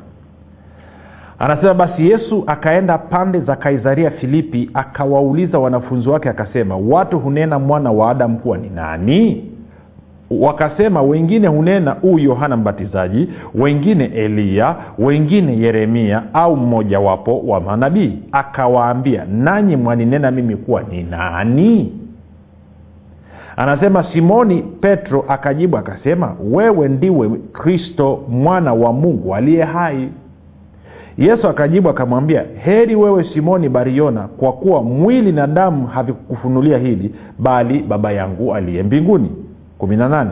Anasema 1.39 1.75
basi 1.75 2.11
yesu 2.11 2.45
akaenda 2.47 2.99
pande 2.99 3.41
za 3.41 3.57
kaisaria 3.57 4.11
filipi 4.11 4.71
akawauliza 4.75 5.59
wanafunzi 5.59 6.09
wake 6.09 6.29
akasema 6.29 6.77
watu 6.77 7.19
hunena 7.19 7.59
mwana 7.59 7.91
wa 7.93 8.11
adamu 8.11 8.39
kuwa 8.39 8.59
ni 8.59 8.71
nani 8.71 9.50
wakasema 10.31 11.03
wengine 11.03 11.49
hunena 11.49 11.91
huu 11.91 12.19
yohana 12.19 12.57
mbatizaji 12.57 13.29
wengine 13.55 14.05
eliya 14.05 14.77
wengine 14.99 15.59
yeremia 15.59 16.23
au 16.35 16.57
mmojawapo 16.57 17.39
wa 17.41 17.61
manabii. 17.61 18.19
Akawaambia 18.33 19.25
nanyi 19.25 19.77
mwaninena 19.77 20.31
mimi 20.31 20.57
kuwa 20.57 20.83
ni 20.83 21.03
nani? 21.03 21.93
Anasema 23.57 24.05
simoni 24.13 24.63
petro 24.63 25.25
akajibu 25.29 25.77
akasema 25.77 26.35
wewe 26.53 26.89
ndiwe 26.89 27.31
kristo 27.53 28.25
mwana 28.29 28.75
wa 28.75 28.93
mungu 28.93 29.35
aliye 29.35 29.65
hai 29.65 30.09
yesu 31.19 31.49
akajibu 31.49 31.89
akamwambia 31.89 32.45
heri 32.65 32.95
wewe 32.97 33.25
simoni 33.25 33.69
bariona 33.69 34.21
kwa 34.21 34.53
kuwa 34.53 34.83
mwili 34.83 35.33
na 35.33 35.47
damu 35.47 35.87
havikufunulia 35.87 36.79
hili 36.79 37.15
bali 37.39 37.79
baba 37.83 38.13
yangu 38.13 38.55
aliye 38.55 38.83
mbinguni 38.83 39.31
18 39.81 40.27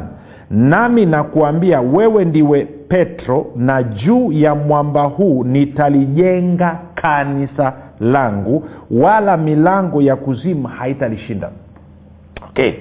nami 0.50 1.06
nakuambia 1.06 1.80
wewe 1.80 2.24
ndiwe 2.24 2.64
petro 2.88 3.46
na 3.56 3.82
juu 3.82 4.32
ya 4.32 4.54
mwamba 4.54 5.02
huu 5.02 5.44
nitalijenga 5.44 6.78
kanisa 6.94 7.72
langu 8.00 8.64
wala 8.90 9.36
milango 9.36 10.02
ya 10.02 10.16
kuzimu 10.16 10.68
haitalishinda. 10.68 11.50
Okay. 12.48 12.72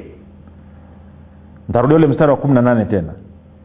Ntarudia 1.70 1.96
ule 1.98 2.08
mstari 2.08 2.32
wa 2.32 2.38
18 2.38 2.86
tena. 2.86 3.14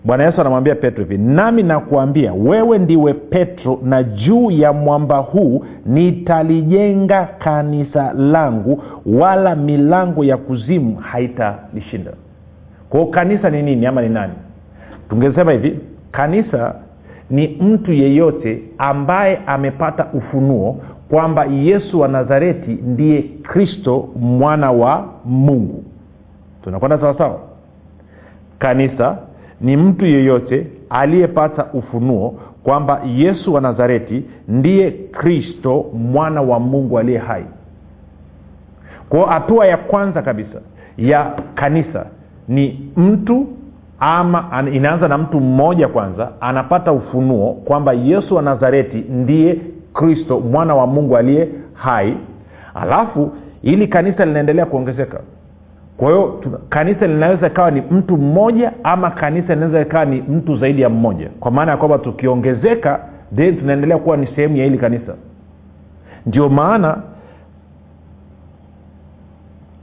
Bwana 0.05 0.25
yesu 0.25 0.41
anamwambia 0.41 0.75
petro 0.75 1.05
hivi 1.05 1.19
nami 1.19 1.63
nakuambia 1.63 2.33
wewe 2.33 2.79
ndiwe 2.79 3.15
petro 3.15 3.81
na 3.83 4.03
juu 4.03 4.51
ya 4.51 4.73
mwamba 4.73 5.17
huu 5.19 5.65
nitalijenga 5.87 7.29
kanisa 7.39 8.13
langu 8.13 8.83
wala 9.07 9.55
milango 9.57 10.25
ya 10.25 10.37
kuzimu 10.37 10.97
haitalishinda 10.97 12.11
kwao 12.93 13.07
kanisa 13.07 13.51
ni 13.51 13.63
nini 13.63 13.87
ama 13.87 14.03
ni 14.03 14.09
nani? 14.09 14.33
Tungesema 15.09 15.53
hivi 15.53 15.81
kanisa 16.11 16.75
ni 17.31 17.49
mtu 17.49 17.93
yeyote 17.93 18.63
ambaye 18.79 19.41
amepata 19.47 20.07
ufunuo 20.13 20.81
kwamba 21.11 21.45
yesu 21.45 22.01
wa 22.01 22.09
nazareti 22.09 22.71
ndiye 22.71 23.23
kristo 23.23 24.09
mwana 24.17 24.71
wa 24.73 25.09
mungu. 25.25 25.85
Tunakwenda 26.65 26.99
sawasawa 26.99 27.41
kanisa 28.59 29.19
ni 29.61 29.77
mtu 29.77 30.07
yeyote 30.07 30.67
aliyepata 30.91 31.65
ufunuo 31.73 32.41
kwamba 32.65 33.01
yesu 33.07 33.55
wa 33.55 33.61
nazareti 33.61 34.25
ndiye 34.49 34.91
kristo 34.91 35.85
mwana 35.95 36.43
wa 36.43 36.61
mungu 36.61 36.99
aliye 36.99 37.19
hai. 37.19 37.45
Kwao 39.09 39.27
hatua 39.27 39.67
ya 39.67 39.77
kwanza 39.77 40.23
kabisa 40.23 40.61
ya 40.99 41.33
kanisa 41.55 42.07
ni 42.53 42.91
mtu 42.97 43.47
ama 44.01 44.65
inaanza 44.73 45.09
na 45.09 45.19
mtu 45.19 45.41
mmoja 45.41 45.89
kwanza 45.89 46.29
anapata 46.41 46.93
ufunuo 46.93 47.53
kwamba 47.53 47.93
yesu 47.93 48.35
wa 48.35 48.43
nazareti 48.43 48.97
ndiye 49.11 49.59
kristo 49.95 50.41
mwana 50.41 50.75
wa 50.75 50.87
mungu 50.87 51.17
aliye 51.17 51.49
hai. 51.75 52.17
Alafu 52.75 53.31
ili 53.63 53.87
kanisa 53.89 54.25
linaendelea 54.25 54.67
kuongezeka. 54.67 55.21
Kwa 55.97 56.09
hiyo 56.09 56.41
kanisa 56.69 57.07
linaweza 57.07 57.47
ikawa 57.47 57.71
ni 57.71 57.81
mtu 57.91 58.17
mmoja 58.17 58.73
ama 58.85 59.11
kanisa 59.11 59.55
linaweza 59.55 59.81
ikawa 59.81 60.05
ni 60.05 60.21
mtu 60.29 60.57
zaidi 60.57 60.83
ya 60.83 60.89
mmoja. 60.89 61.29
Kwa 61.41 61.51
maana 61.51 61.71
ya 61.71 61.77
kwamba 61.77 61.99
tukiongezeka 61.99 63.01
then 63.37 63.57
tunaendelea 63.59 63.99
kuwa 63.99 64.17
ni 64.17 64.27
sehemu 64.27 64.57
ya 64.57 64.65
hili 64.65 64.79
kanisa. 64.79 65.15
Ndio 66.27 66.49
maana 66.49 66.97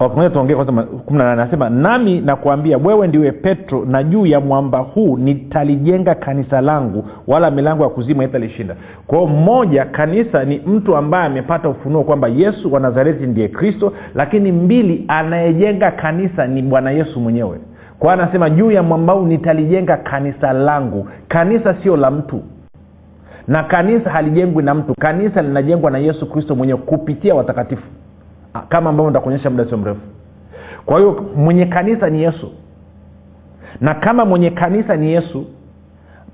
tuongee 0.07 0.55
kwanza 0.55 0.83
kumi 0.83 1.17
na 1.19 1.31
anasema 1.31 1.69
nami 1.69 2.21
nakuambia 2.21 2.77
wewe 2.77 3.07
ndiwe 3.07 3.31
petro 3.31 3.85
na 3.85 4.03
juu 4.03 4.25
ya 4.25 4.39
mwamba 4.39 4.77
huu 4.79 5.17
nitalijenga 5.17 6.15
kanisa 6.15 6.61
langu 6.61 7.05
wala 7.27 7.51
milango 7.51 7.83
ya 7.83 7.89
kuzima 7.89 8.23
italishinda 8.23 8.75
kwao 9.07 9.27
mmoja 9.27 9.85
kanisa 9.85 10.45
ni 10.45 10.61
mtu 10.65 10.95
ambaye 10.95 11.25
amepata 11.25 11.69
ufunuo 11.69 12.03
kwamba 12.03 12.27
yesu 12.27 12.73
wa 12.73 12.79
nazareti 12.79 13.27
ndiye 13.27 13.47
kristo 13.47 13.93
lakini 14.15 14.51
mbili 14.51 15.05
anayejenga 15.07 15.91
kanisa 15.91 16.47
ni 16.47 16.61
bwana 16.61 16.91
yesu 16.91 17.19
mwenyewe. 17.19 17.57
Kwao 17.99 18.13
anasema 18.13 18.49
juu 18.49 18.71
ya 18.71 18.83
mwamba 18.83 19.13
huu 19.13 19.25
nitalijenga 19.25 19.97
kanisa 19.97 20.53
langu. 20.53 21.07
Kanisa 21.27 21.75
sio 21.83 21.97
la 21.97 22.11
mtu. 22.11 22.41
Na 23.47 23.63
kanisa 23.63 24.09
halijengwi 24.09 24.63
na 24.63 24.73
mtu. 24.75 24.95
Kanisa 24.99 25.41
linajengwa 25.41 25.91
na 25.91 25.97
yesu 25.97 26.29
kristo 26.29 26.55
mwenyewe 26.55 26.79
kupitia 26.79 27.35
watakatifu 27.35 27.83
kama 28.69 28.89
ambavyo 28.89 29.09
nitakuonyesha 29.09 29.49
muda 29.49 29.65
sio 29.65 29.77
mrefu. 29.77 30.01
Kwa 30.85 30.97
hiyo 30.99 31.25
mwenye 31.35 31.65
kanisa 31.65 32.09
ni 32.09 32.23
yesu. 32.23 32.51
Na 33.81 33.93
kama 33.93 34.25
mwenye 34.25 34.49
kanisa 34.49 34.95
ni 34.95 35.11
yesu 35.13 35.45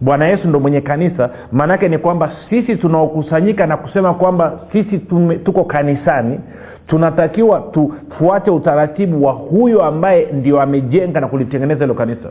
bwana 0.02 0.28
yesu 0.28 0.48
ndo 0.48 0.60
mwenye 0.60 0.82
kanisa 0.82 1.30
maanaake 1.52 1.90
ni 1.90 1.98
kwamba 1.98 2.32
sisi 2.50 2.76
tunaokusanyika 2.76 3.66
na 3.68 3.78
kusema 3.78 4.14
kwamba 4.14 4.60
sisi 4.72 4.98
tume, 5.00 5.36
tuko 5.36 5.64
kanisani 5.64 6.40
tunatakiwa 6.88 7.60
tufuate 7.60 8.52
utaratibu 8.52 9.26
wa 9.26 9.32
huyo 9.34 9.84
ambaye 9.84 10.28
ndio 10.32 10.62
amejenga 10.62 11.20
na 11.20 11.28
kulitengeneza 11.28 11.80
hilo 11.84 11.94
kanisa 11.94 12.30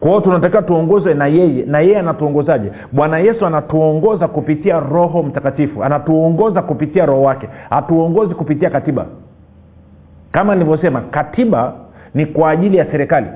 kwa 0.00 0.20
tunatakiwa 0.20 0.62
tuongozwe 0.62 1.14
na 1.14 1.26
yeye 1.26 1.64
na 1.66 1.80
yeye 1.80 1.98
anatuongozaje? 1.98 2.72
Bwana 2.92 3.18
yesu 3.18 3.46
anatuongoza 3.46 4.28
kupitia 4.28 4.80
roho 4.80 5.22
mtakatifu 5.22 5.84
anatuongoza 5.84 6.62
kupitia 6.62 7.06
roho 7.06 7.22
wake 7.22 7.48
hatuongozi 7.70 8.34
kupitia 8.34 8.70
katiba. 8.70 9.06
Kama 10.32 10.54
nilivyosema 10.54 11.00
katiba 11.00 11.72
ni 12.14 12.26
kwa 12.26 12.50
ajili 12.50 12.76
ya 12.76 12.86
serikali 12.90 13.26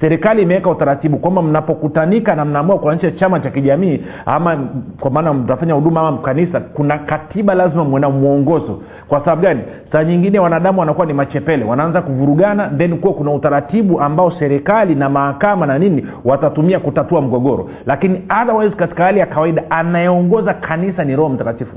serikali 0.00 0.42
imeweka 0.42 0.70
utaratibu 0.70 1.16
kwamba 1.18 1.42
mnapokutanika 1.42 2.34
na 2.34 2.44
mnaamua 2.44 2.78
kuanzisha 2.78 3.10
chama 3.10 3.40
cha 3.40 3.50
kijamii 3.50 4.00
ama 4.26 4.58
kwa 5.00 5.10
maana 5.10 5.32
mtafanya 5.34 5.74
huduma 5.74 6.00
ama 6.08 6.18
kanisa 6.18 6.60
kuna 6.60 6.98
katiba 6.98 7.54
lazima 7.54 7.84
mwena 7.84 8.10
mwongozo. 8.10 8.80
Kwa 9.08 9.20
sababu 9.20 9.42
gani? 9.42 9.60
Saa 9.92 10.04
nyingine 10.04 10.38
wanadamu 10.38 10.80
wanakuwa 10.80 11.06
ni 11.06 11.12
machepele 11.12 11.64
wanaanza 11.64 12.02
kuvurugana 12.02 12.68
then 12.68 12.98
kuwa 12.98 13.14
kuna 13.14 13.30
utaratibu 13.32 14.00
ambao 14.00 14.30
serikali 14.30 14.94
na 14.94 15.08
mahakama 15.08 15.66
na 15.66 15.78
nini 15.78 16.06
watatumia 16.24 16.78
kutatua 16.80 17.20
mgogoro. 17.20 17.70
Lakini 17.86 18.22
otherwise 18.42 18.76
katika 18.76 19.04
hali 19.04 19.18
ya 19.20 19.26
kawaida 19.26 19.62
anayeongoza 19.70 20.54
kanisa 20.54 21.04
ni 21.04 21.16
roho 21.16 21.28
mtakatifu. 21.28 21.76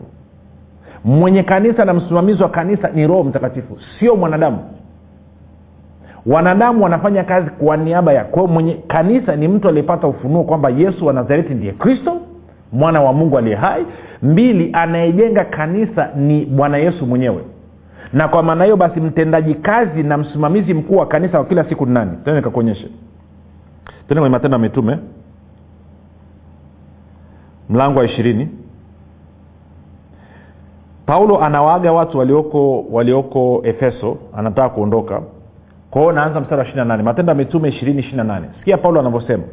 Mwenye 1.06 1.44
kanisa 1.44 1.86
na 1.86 1.94
msimamizi 1.94 2.44
wa 2.44 2.50
kanisa 2.50 2.90
ni 2.94 3.08
roho 3.08 3.24
mtakatifu 3.24 3.78
sio 4.00 4.16
mwanadamu 4.16 4.58
wanadamu 6.26 6.84
wanafanya 6.84 7.24
kazi 7.24 7.50
kwa 7.50 7.78
niaba 7.78 8.14
ya 8.14 8.24
kwao 8.24 8.48
mwenye 8.48 8.74
kanisa 8.88 9.36
ni 9.36 9.48
mtu 9.48 9.68
aliyepata 9.70 10.08
ufunuo 10.08 10.44
kwamba 10.44 10.70
yesu 10.70 11.06
wa 11.06 11.14
nazareti 11.14 11.54
ndiye 11.54 11.72
kristo 11.74 12.18
mwana 12.72 13.02
wa 13.02 13.14
mungu 13.14 13.38
aliye 13.38 13.56
hai. 13.56 13.86
Mbili 14.24 14.70
anayejenga 14.74 15.46
kanisa 15.46 16.10
ni 16.16 16.46
bwana 16.46 16.78
yesu 16.78 17.06
mwenyewe. 17.06 17.44
Na 18.14 18.28
kwa 18.28 18.44
maana 18.44 18.64
hiyo 18.64 18.78
basi 18.78 19.00
mtendaji 19.02 19.54
kazi 19.54 20.04
na 20.04 20.18
msimamizi 20.18 20.74
mkuu 20.74 20.96
wa 20.98 21.06
kanisa 21.06 21.38
wa 21.40 21.46
kila 21.46 21.64
siku 21.70 21.86
ni 21.86 21.94
nani? 21.94 22.12
Tena 22.26 22.38
nikakuonyeshe. 22.38 22.88
Tena 24.08 24.22
kwenye 24.22 24.30
matendo 24.34 24.56
ya 24.56 24.62
mitume. 24.62 24.98
Mlango 27.70 28.00
wa 28.00 28.06
ishirini. 28.06 28.48
Paulo 31.06 31.44
anawaaga 31.44 31.92
watu 31.92 32.18
walioko 32.18 32.82
walioko 32.92 33.62
efeso 33.64 34.18
anataka 34.38 34.70
kuondoka 34.70 35.22
kwa 35.92 36.14
naanza 36.14 36.40
mstari 36.40 36.60
wa 36.62 36.68
ishiri 36.68 36.86
nane. 36.86 37.04
Matendo 37.04 37.32
ya 37.32 37.38
mitume 37.38 37.70
ishirini 37.70 38.00
ishiri 38.00 38.18
nane. 38.18 38.46
Sikia 38.60 38.78
paulo 38.78 39.00
anavyosema. 39.00 39.44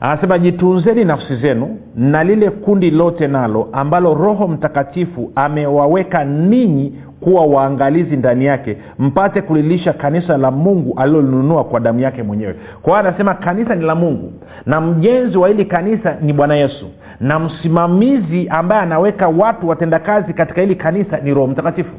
Anasema 0.00 0.38
jitunzeni 0.38 1.04
nafsi 1.04 1.36
zenu 1.36 1.78
na 1.96 2.24
lile 2.24 2.50
kundi 2.50 2.90
lote 2.90 3.28
nalo 3.28 3.68
ambalo 3.72 4.14
roho 4.14 4.48
mtakatifu 4.48 5.32
amewaweka 5.34 6.24
ninyi 6.24 6.94
kuwa 7.20 7.46
waangalizi 7.46 8.16
ndani 8.16 8.44
yake 8.44 8.76
mpate 8.98 9.42
kulilisha 9.42 9.92
kanisa 9.92 10.36
la 10.36 10.50
mungu 10.50 10.94
alilolinunua 11.00 11.64
kwa 11.64 11.80
damu 11.80 12.00
yake 12.00 12.22
mwenyewe. 12.22 12.54
Kwa 12.82 12.92
hiyo 12.98 13.08
anasema 13.08 13.34
kanisa 13.34 13.74
ni 13.74 13.84
la 13.84 13.94
mungu 13.94 14.32
na 14.66 14.80
mjenzi 14.80 15.38
wa 15.38 15.48
hili 15.48 15.64
kanisa 15.64 16.16
ni 16.20 16.32
bwana 16.32 16.54
yesu 16.54 16.86
na 17.20 17.38
msimamizi 17.38 18.48
ambaye 18.48 18.80
anaweka 18.82 19.28
watu 19.28 19.68
watendakazi 19.68 20.32
katika 20.32 20.60
hili 20.60 20.74
kanisa 20.74 21.18
ni 21.20 21.34
roho 21.34 21.46
mtakatifu. 21.46 21.94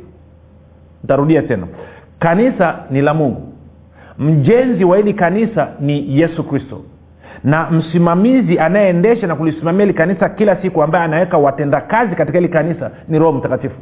Ntarudia 1.03 1.41
tena. 1.41 1.67
Kanisa 2.19 2.75
ni 2.91 3.01
la 3.01 3.13
mungu 3.13 3.41
mjenzi 4.19 4.85
wa 4.85 4.97
hili 4.97 5.13
kanisa 5.13 5.67
ni 5.79 6.19
yesu 6.19 6.43
kristo. 6.43 6.81
Na 7.43 7.71
msimamizi 7.71 8.59
anayeendesha 8.59 9.27
na 9.27 9.35
kulisimamia 9.35 9.81
hili 9.85 9.97
kanisa 9.97 10.29
kila 10.29 10.55
siku 10.61 10.83
ambaye 10.83 11.05
anaweka 11.05 11.37
watendakazi 11.37 12.15
katika 12.15 12.37
hili 12.37 12.49
kanisa 12.53 12.91
ni 13.07 13.19
roho 13.19 13.31
mtakatifu. 13.31 13.75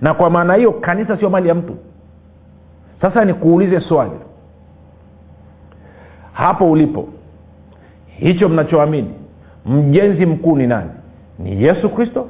Na 0.00 0.14
kwa 0.14 0.30
maana 0.30 0.54
hiyo 0.54 0.72
kanisa 0.72 1.16
sio 1.16 1.30
mali 1.30 1.48
ya 1.48 1.54
mtu. 1.54 1.76
Sasa 3.00 3.24
nikuulize 3.24 3.80
swali. 3.80 4.10
Hapo 6.32 6.70
ulipo 6.70 7.08
hicho 8.06 8.48
mnachoamini 8.48 9.10
mjenzi 9.66 10.26
mkuu 10.26 10.56
ni 10.56 10.66
nani? 10.66 10.90
Ni 11.38 11.62
yesu 11.64 11.88
kristo? 11.88 12.28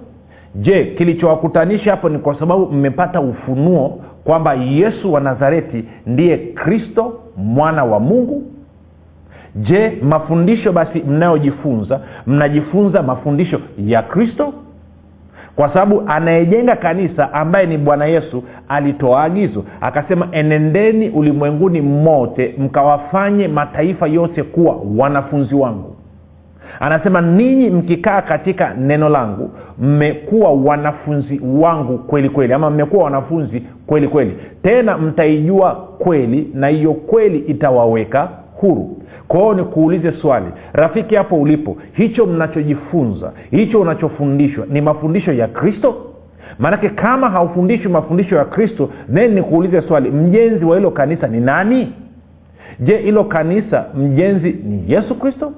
Je 0.55 0.85
kilichowakutanisha 0.85 1.91
hapo 1.91 2.09
ni 2.09 2.19
kwa 2.19 2.39
sababu 2.39 2.67
mmepata 2.73 3.21
ufunuo 3.21 4.01
kwamba 4.25 4.55
yesu 4.55 5.13
wa 5.13 5.21
nazareti 5.21 5.85
ndiye 6.07 6.37
kristo 6.39 7.21
mwana 7.37 7.85
wa 7.85 8.01
mungu. 8.01 8.43
Je 9.57 9.99
mafundisho 10.03 10.73
basi 10.73 11.01
mnayojifunza 11.01 12.01
mnajifunza 12.27 13.03
mafundisho 13.03 13.61
ya 13.79 14.03
kristo? 14.03 14.53
Kwa 15.57 15.69
sababu 15.69 16.03
anayejenga 16.07 16.77
kanisa 16.77 17.33
ambaye 17.33 17.67
ni 17.67 17.79
bwana 17.79 18.07
yesu 18.07 18.45
alitoa 18.69 19.23
agizo 19.25 19.65
akasema 19.81 20.29
enendeni 20.33 21.09
ulimwenguni 21.09 21.81
mote 21.81 22.55
mkawafanye 22.59 23.49
mataifa 23.49 24.07
yote 24.07 24.43
kuwa 24.43 24.77
wanafunzi 24.97 25.55
wangu 25.55 25.97
anasema 26.81 27.21
ninyi 27.21 27.71
mkikaa 27.71 28.23
katika 28.23 28.75
neno 28.75 29.09
langu 29.09 29.51
mmekuwa 29.79 30.53
wanafunzi 30.53 31.41
wangu 31.59 31.99
kweli 31.99 32.29
kweli 32.29 32.53
ama 32.53 32.71
mmekuwa 32.71 33.05
wanafunzi 33.05 33.63
kweli 33.87 34.09
kweli. 34.09 34.37
Tena 34.63 34.99
mtaijua 34.99 35.75
kweli 35.99 36.51
na 36.55 36.69
hiyo 36.69 36.93
kweli 36.95 37.39
itawaweka 37.39 38.29
huru. 38.57 38.97
Kwao 39.29 39.55
nikuulize 39.55 40.13
swali 40.13 40.47
rafiki 40.73 41.15
hapo 41.15 41.37
ulipo 41.37 41.77
hicho 41.93 42.27
mnachojifunza 42.27 43.33
hicho 43.51 43.81
unachofundishwa 43.81 44.67
ni 44.71 44.81
mafundisho 44.81 45.33
ya 45.33 45.49
kristo? 45.49 45.95
Maanake 46.59 46.89
kama 46.89 47.31
haufundishwi 47.31 47.91
mafundisho 47.93 48.37
ya 48.37 48.45
kristo 48.45 48.91
then 49.15 49.35
nikuulize 49.35 49.83
swali 49.83 50.11
mjenzi 50.11 50.65
wa 50.65 50.77
hilo 50.77 50.91
kanisa 50.91 51.27
ni 51.29 51.41
nani? 51.41 51.93
Je 52.81 52.97
hilo 52.97 53.25
kanisa 53.25 53.85
mjenzi 53.95 54.53
ni 54.65 54.85
yesu 54.93 55.15
kristo 55.15 55.53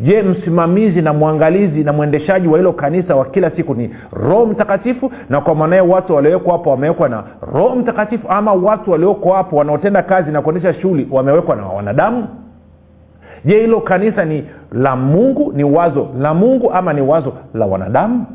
je 0.00 0.22
msimamizi 0.22 1.02
na 1.02 1.12
mwangalizi 1.12 1.84
na 1.84 1.92
mwendeshaji 1.92 2.48
wa 2.48 2.58
hilo 2.58 2.72
kanisa 2.72 3.16
wa 3.16 3.24
kila 3.24 3.50
siku 3.50 3.74
ni 3.74 3.94
roho 4.12 4.46
mtakatifu? 4.46 5.12
Na 5.28 5.40
kwa 5.40 5.54
maanaye 5.54 5.82
watu 5.82 6.14
waliowekwa 6.14 6.52
hapo 6.52 6.70
wamewekwa 6.70 7.08
na 7.08 7.24
roho 7.54 7.76
mtakatifu 7.76 8.28
ama 8.28 8.52
watu 8.52 8.90
walioko 8.90 9.32
hapo 9.32 9.56
wanaotenda 9.56 10.02
kazi 10.02 10.30
na 10.30 10.42
kuendesha 10.42 10.74
shughuli 10.74 11.08
wamewekwa 11.10 11.56
na 11.56 11.66
wanadamu? 11.66 12.26
Je 13.44 13.60
hilo 13.60 13.80
kanisa 13.80 14.24
ni 14.24 14.44
la 14.72 14.96
mungu 14.96 15.52
ni 15.56 15.64
wazo 15.64 16.08
la 16.18 16.34
mungu 16.34 16.72
ama 16.72 16.92
ni 16.92 17.00
wazo 17.00 17.32
la 17.54 17.66
wanadamu? 17.66 18.26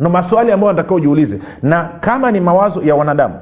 No 0.00 0.10
maswali 0.10 0.52
ambayo 0.52 0.72
natakiwa 0.72 0.96
ujiulize. 0.96 1.38
Na 1.62 1.88
kama 2.00 2.30
ni 2.30 2.40
mawazo 2.40 2.82
ya 2.82 2.94
wanadamu 2.94 3.34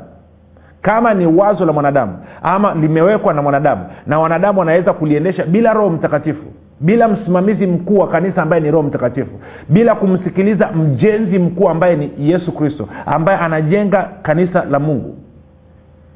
kama 0.83 1.15
ni 1.15 1.27
wazo 1.27 1.65
la 1.65 1.73
mwanadamu 1.73 2.19
ama 2.43 2.75
limewekwa 2.75 3.35
na 3.35 3.43
mwanadamu 3.43 3.85
na 4.07 4.19
wanadamu 4.19 4.59
wanaweza 4.59 4.93
kuliendesha 4.93 5.45
bila 5.47 5.73
roho 5.73 5.91
mtakatifu 5.91 6.45
bila 6.81 7.09
msimamizi 7.09 7.67
mkuu 7.67 7.99
wa 7.99 8.09
kanisa 8.09 8.43
ambaye 8.43 8.63
ni 8.63 8.71
roho 8.71 8.83
mtakatifu 8.89 9.41
bila 9.69 9.95
kumsikiliza 9.95 10.73
mjenzi 10.73 11.39
mkuu 11.39 11.69
ambaye 11.69 11.97
ni 11.97 12.11
yesu 12.31 12.53
kristo 12.53 12.89
ambaye 13.07 13.39
anajenga 13.39 14.03
kanisa 14.23 14.65
la 14.65 14.79
mungu 14.79 15.17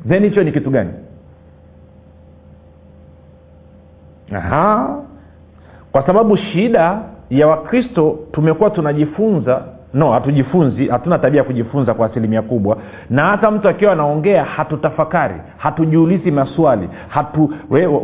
then 0.09 0.23
hicho 0.25 0.43
ni 0.43 0.53
kitu 0.53 0.71
gani 0.71 0.91
Aha. 4.35 4.97
kwa 5.93 6.07
sababu 6.07 6.37
shida 6.37 7.01
ya 7.31 7.47
wakristo 7.47 8.19
tumekuwa 8.33 8.71
tunajifunza 8.71 9.63
no 9.95 10.13
hatujifunzi 10.13 10.89
hatuna 10.89 11.19
tabia 11.19 11.39
ya 11.39 11.45
kujifunza 11.45 11.95
kwa 11.95 12.07
asilimia 12.07 12.43
kubwa. 12.43 12.77
Na 13.11 13.25
hata 13.25 13.51
mtu 13.51 13.69
akiwa 13.69 13.93
anaongea 13.93 14.45
hatutafakari 14.45 15.35
hatujiulizi 15.57 16.31
maswali 16.31 16.89
hatu 17.09 17.53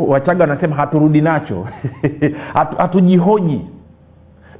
wachaga 0.08 0.40
wanasema 0.44 0.76
haturudi 0.76 1.20
nacho. 1.20 1.66
Hatu, 2.54 2.76
hatujihoji. 2.76 3.60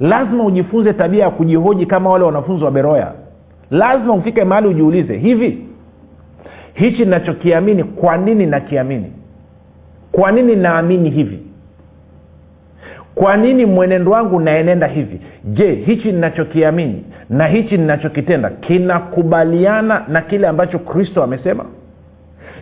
Lazima 0.01 0.45
ujifunze 0.45 0.93
tabia 0.93 1.25
ya 1.25 1.31
kujihoji 1.31 1.87
kama 1.87 2.11
wale 2.11 2.25
wanafunzi 2.25 2.65
wa 2.65 2.71
beroya. 2.71 3.13
Lazima 3.71 4.15
ufike 4.15 4.45
mahali 4.45 4.69
ujiulize 4.69 5.17
hivi 5.19 5.67
hichi 6.75 7.05
nachokiamini 7.05 7.85
kwa 7.85 8.17
nini 8.17 8.47
nakiamini? 8.47 9.13
Kwa 10.13 10.33
nini 10.33 10.57
naamini 10.57 11.11
hivi 11.11 11.50
kwa 13.21 13.37
nini 13.37 13.67
mwenendo 13.67 14.11
wangu 14.11 14.41
naenenda 14.41 14.87
hivi? 14.87 15.21
Je 15.45 15.73
hichi 15.75 16.13
ninachokiamini 16.13 17.05
na 17.31 17.47
hichi 17.47 17.77
ninachokitenda 17.79 18.51
kinakubaliana 18.51 20.05
na 20.09 20.21
kile 20.21 20.49
ambacho 20.49 20.79
kristo 20.79 21.23
amesema? 21.23 21.65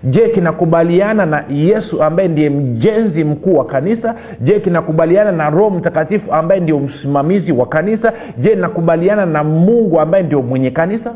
Je 0.04 0.28
kinakubaliana 0.28 1.26
na 1.26 1.44
yesu 1.50 2.02
ambaye 2.02 2.28
ndiye 2.28 2.50
mjenzi 2.50 3.24
mkuu 3.24 3.54
wa 3.56 3.64
kanisa? 3.64 4.14
Je 4.40 4.60
kinakubaliana 4.60 5.32
na 5.32 5.50
roho 5.50 5.70
mtakatifu 5.70 6.32
ambaye 6.32 6.60
ndio 6.60 6.78
msimamizi 6.78 7.52
wa 7.52 7.66
kanisa? 7.66 8.12
Je 8.38 8.54
nakubaliana 8.54 9.26
na 9.26 9.44
mungu 9.44 10.00
ambaye 10.00 10.22
ndio 10.24 10.42
mwenye 10.42 10.70
kanisa 10.70 11.12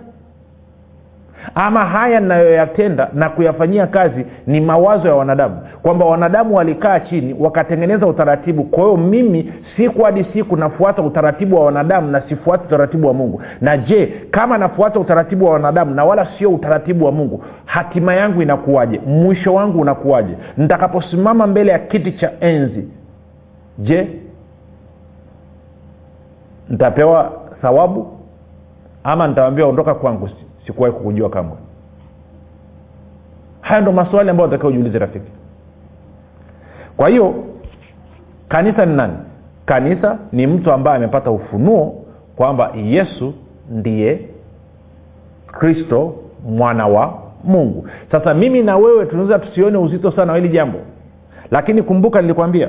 ama 1.54 1.84
haya 1.84 2.20
ninayoyatenda 2.20 3.08
na 3.12 3.28
kuyafanyia 3.30 3.86
kazi 3.86 4.26
ni 4.46 4.60
mawazo 4.60 5.08
ya 5.08 5.14
wanadamu. 5.14 5.56
Kwamba 5.82 6.04
wanadamu 6.06 6.56
walikaa 6.56 7.00
chini 7.00 7.36
wakatengeneza 7.38 8.06
utaratibu. 8.06 8.64
Kwa 8.64 8.84
hiyo 8.84 8.96
mimi 8.96 9.52
siku 9.76 10.02
hadi 10.02 10.26
siku 10.32 10.56
nafuata 10.56 11.02
utaratibu 11.02 11.56
wa 11.56 11.64
wanadamu 11.64 12.10
na 12.10 12.20
sifuati 12.20 12.64
utaratibu 12.66 13.06
wa 13.08 13.14
mungu. 13.14 13.42
Na 13.60 13.76
je 13.76 14.06
kama 14.30 14.58
nafuata 14.58 15.00
utaratibu 15.00 15.44
wa 15.44 15.52
wanadamu 15.52 15.94
na 15.94 16.04
wala 16.04 16.28
sio 16.38 16.50
utaratibu 16.50 17.04
wa 17.04 17.12
mungu 17.12 17.44
hatima 17.64 18.14
yangu 18.14 18.42
inakuwaje? 18.42 19.00
Mwisho 19.06 19.54
wangu 19.54 19.80
unakuwaje? 19.80 20.34
Nitakaposimama 20.56 21.46
mbele 21.46 21.72
ya 21.72 21.78
kiti 21.78 22.12
cha 22.12 22.30
enzi 22.40 22.88
je 23.78 24.06
nitapewa 26.68 27.32
thawabu? 27.62 28.18
Ama 29.04 29.28
nitawambia 29.28 29.66
ondoka 29.66 29.94
kwangu 29.94 30.28
sikuwahi 30.66 30.94
kukujua 30.94 31.31
kamwe. 31.31 31.57
Haya 33.61 33.81
ndo 33.81 33.92
maswali 33.92 34.31
ambayo 34.31 34.46
natakiwa 34.51 34.70
ujiulize 34.70 34.98
rafiki. 34.98 35.31
Kwa 36.96 37.09
hiyo 37.09 37.35
kanisa 38.48 38.87
ni 38.87 38.96
nani? 38.96 39.14
Kanisa 39.66 40.18
ni 40.33 40.46
mtu 40.46 40.72
ambaye 40.72 40.96
amepata 40.96 41.31
ufunuo 41.31 42.05
kwamba 42.37 42.70
yesu 42.77 43.35
ndiye 43.70 44.29
kristo 45.46 46.14
mwana 46.48 46.87
wa 46.87 47.18
mungu. 47.44 47.88
Sasa 48.12 48.35
mimi 48.35 48.62
na 48.62 48.77
wewe 48.77 49.07
tunaweza 49.07 49.38
tusione 49.38 49.79
uzito 49.79 50.11
sana 50.12 50.33
wa 50.33 50.38
hili 50.38 50.48
jambo. 50.48 50.79
Lakini 51.51 51.83
kumbuka 51.83 52.22
nilikwambia 52.22 52.68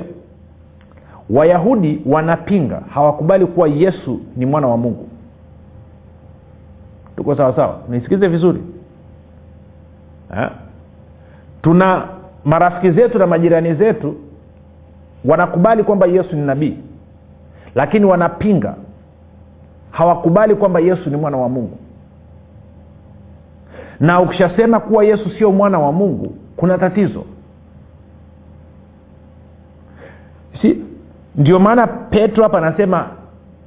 wayahudi 1.30 2.02
wanapinga 2.06 2.82
hawakubali 2.94 3.46
kuwa 3.46 3.68
yesu 3.68 4.20
ni 4.36 4.46
mwana 4.46 4.66
wa 4.68 4.76
mungu 4.76 5.03
tuko 7.24 7.36
sawa 7.36 7.56
sawa? 7.56 7.80
Nisikize 7.88 8.28
vizuri. 8.28 8.62
Ha? 10.34 10.50
tuna 11.62 12.08
marafiki 12.44 12.90
zetu 12.90 13.18
na 13.18 13.26
majirani 13.26 13.74
zetu 13.74 14.14
wanakubali 15.24 15.84
kwamba 15.84 16.06
yesu 16.06 16.36
ni 16.36 16.42
nabii 16.46 16.78
lakini 17.74 18.04
wanapinga. 18.04 18.74
Hawakubali 19.90 20.54
kwamba 20.54 20.80
yesu 20.80 21.10
ni 21.10 21.16
mwana 21.16 21.36
wa 21.36 21.48
mungu. 21.48 21.78
Na 24.00 24.20
ukishasema 24.20 24.80
kuwa 24.80 25.04
yesu 25.04 25.30
sio 25.30 25.52
mwana 25.52 25.78
wa 25.78 25.92
mungu 25.92 26.34
kuna 26.56 26.78
tatizo. 26.78 27.24
Si? 30.62 30.84
Ndio 31.36 31.58
maana 31.58 31.86
petro 31.86 32.42
hapa 32.42 32.58
anasema 32.58 33.10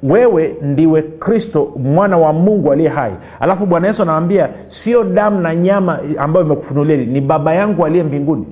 wewe 0.04 0.56
ndiwe 0.62 1.02
kristo 1.02 1.72
mwana 1.78 2.18
wa 2.18 2.34
mungu 2.34 2.72
aliye 2.72 2.90
hai. 2.90 3.14
Alafu 3.40 3.66
bwana 3.66 3.88
yesu 3.88 4.02
anawambia 4.02 4.50
sio 4.84 5.04
damu 5.04 5.40
na 5.42 5.56
nyama 5.56 6.00
ambayo 6.18 6.46
imekufunulia 6.46 6.98
ni 6.98 7.22
baba 7.22 7.54
yangu 7.54 7.86
aliye 7.86 8.04
mbinguni. 8.04 8.46